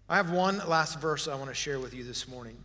I 0.08 0.16
have 0.16 0.32
one 0.32 0.58
last 0.68 1.00
verse 1.00 1.28
I 1.28 1.36
want 1.36 1.50
to 1.50 1.54
share 1.54 1.80
with 1.80 1.94
you 1.94 2.04
this 2.04 2.28
morning. 2.28 2.58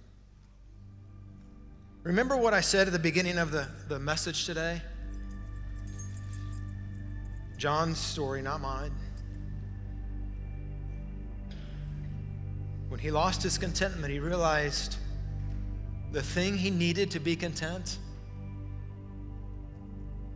Remember 2.05 2.37
what 2.37 2.55
I 2.55 2.61
said 2.61 2.87
at 2.87 2.93
the 2.93 2.99
beginning 2.99 3.37
of 3.37 3.51
the, 3.51 3.67
the 3.89 3.99
message 3.99 4.47
today? 4.47 4.81
John's 7.59 7.99
story, 7.99 8.43
not 8.43 8.61
mine. 8.61 8.93
When 12.89 13.01
he 13.01 13.11
lost 13.11 13.43
his 13.43 13.59
contentment, 13.59 14.13
he 14.13 14.21
realized 14.21 14.97
the 16.13 16.23
thing 16.23 16.57
he 16.57 16.71
needed 16.71 17.11
to 17.11 17.19
be 17.19 17.35
content, 17.35 17.99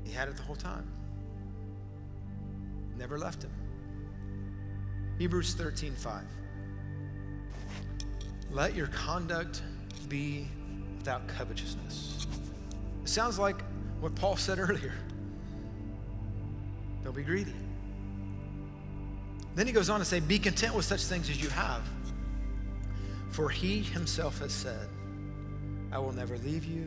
he 0.03 0.13
had 0.13 0.29
it 0.29 0.37
the 0.37 0.43
whole 0.43 0.57
time 0.57 0.98
never 2.99 3.19
left 3.19 3.43
him. 3.43 3.51
Hebrews 5.19 5.55
13, 5.55 5.95
5. 5.95 6.23
Let 8.51 8.75
your 8.75 8.89
conduct 8.89 9.63
be 10.09 10.49
without 10.97 11.27
covetousness. 11.29 12.27
It 13.03 13.09
sounds 13.09 13.39
like 13.39 13.63
what 14.01 14.15
Paul 14.15 14.37
said 14.37 14.59
earlier. 14.59 14.93
Don't 17.05 17.15
be 17.15 17.23
greedy. 17.23 17.55
Then 19.55 19.67
he 19.67 19.73
goes 19.73 19.91
on 19.91 19.99
to 19.99 20.05
say, 20.05 20.21
Be 20.21 20.39
content 20.39 20.75
with 20.75 20.85
such 20.85 21.05
things 21.05 21.29
as 21.31 21.43
you 21.43 21.49
have. 21.51 21.83
For 23.31 23.49
he 23.49 23.83
himself 23.83 24.39
has 24.41 24.53
said, 24.53 24.89
I 25.91 25.99
will 25.99 26.13
never 26.13 26.39
leave 26.39 26.65
you 26.65 26.87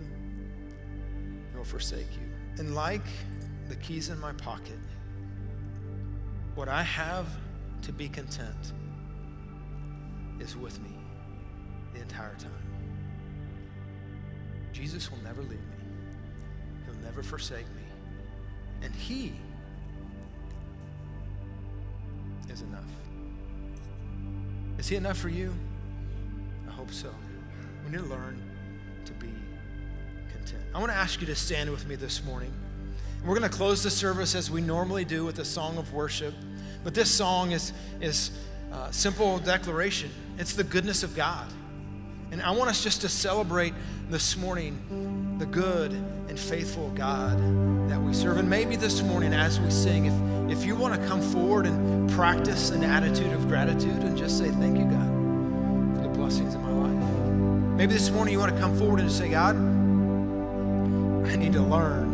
nor 1.54 1.66
forsake 1.66 2.12
you. 2.14 2.30
And 2.58 2.76
like 2.76 3.06
the 3.68 3.76
keys 3.78 4.10
in 4.10 4.20
my 4.20 4.34
pocket, 4.34 4.80
what 6.62 6.70
I 6.70 6.84
have 6.84 7.26
to 7.82 7.92
be 7.92 8.08
content 8.08 8.74
is 10.40 10.56
with 10.56 10.80
me 10.84 10.92
the 11.92 12.02
entire 12.02 12.36
time. 12.36 12.52
Jesus 14.72 15.10
will 15.10 15.18
never 15.24 15.42
leave 15.42 15.54
me, 15.54 15.86
He'll 16.86 17.04
never 17.04 17.24
forsake 17.24 17.66
me. 17.76 17.82
And 18.84 18.94
He 18.94 19.34
is 22.48 22.62
enough. 22.62 22.84
Is 24.78 24.88
He 24.88 24.98
enough 24.98 25.18
for 25.18 25.30
you? 25.30 25.52
I 26.68 26.72
hope 26.74 26.92
so. 26.92 27.12
We 27.84 27.92
need 27.92 28.04
to 28.04 28.04
learn 28.04 28.40
to 29.06 29.14
be 29.14 29.34
content. 30.32 30.62
I 30.76 30.78
want 30.78 30.92
to 30.92 30.98
ask 30.98 31.22
you 31.22 31.26
to 31.26 31.36
stand 31.36 31.72
with 31.72 31.88
me 31.88 31.96
this 31.96 32.24
morning. 32.24 32.54
We're 33.26 33.38
going 33.38 33.50
to 33.50 33.56
close 33.56 33.82
the 33.82 33.90
service 33.90 34.36
as 34.36 34.50
we 34.52 34.62
normally 34.62 35.06
do 35.06 35.26
with 35.26 35.40
a 35.40 35.46
song 35.46 35.80
of 35.80 35.92
worship. 35.92 36.36
But 36.84 36.94
this 36.94 37.10
song 37.10 37.52
is, 37.52 37.74
is 38.00 38.32
a 38.72 38.92
simple 38.92 39.40
declaration 39.40 40.10
it's 40.38 40.54
the 40.54 40.64
goodness 40.64 41.04
of 41.04 41.16
God. 41.16 41.48
And 42.32 42.42
I 42.42 42.52
want 42.52 42.70
us 42.70 42.84
just 42.84 43.02
to 43.02 43.10
celebrate 43.10 43.74
this 44.10 44.36
morning 44.38 45.36
the 45.38 45.46
good 45.46 45.92
and 45.92 46.40
faithful 46.40 46.90
God 46.92 47.38
that 47.90 48.02
we 48.02 48.14
serve. 48.14 48.38
And 48.38 48.50
maybe 48.50 48.76
this 48.76 49.04
morning, 49.04 49.34
as 49.34 49.60
we 49.60 49.70
sing, 49.70 50.06
if, 50.06 50.58
if 50.58 50.66
you 50.66 50.76
want 50.76 51.00
to 51.00 51.08
come 51.08 51.22
forward 51.22 51.66
and 51.66 52.10
practice 52.10 52.72
an 52.72 52.84
attitude 52.84 53.32
of 53.34 53.48
gratitude 53.48 54.02
and 54.02 54.18
just 54.18 54.40
say, 54.40 54.50
Thank 54.50 54.78
you, 54.78 54.86
God, 54.86 55.98
for 55.98 56.02
the 56.04 56.10
blessings 56.10 56.56
in 56.56 56.62
my 56.62 56.72
life. 56.72 57.78
Maybe 57.78 57.94
this 57.94 58.10
morning 58.10 58.32
you 58.32 58.40
want 58.40 58.54
to 58.56 58.60
come 58.60 58.76
forward 58.78 59.02
and 59.02 59.12
say, 59.12 59.30
God, 59.30 59.56
I 59.56 61.36
need 61.36 61.54
to 61.54 61.62
learn 61.62 62.11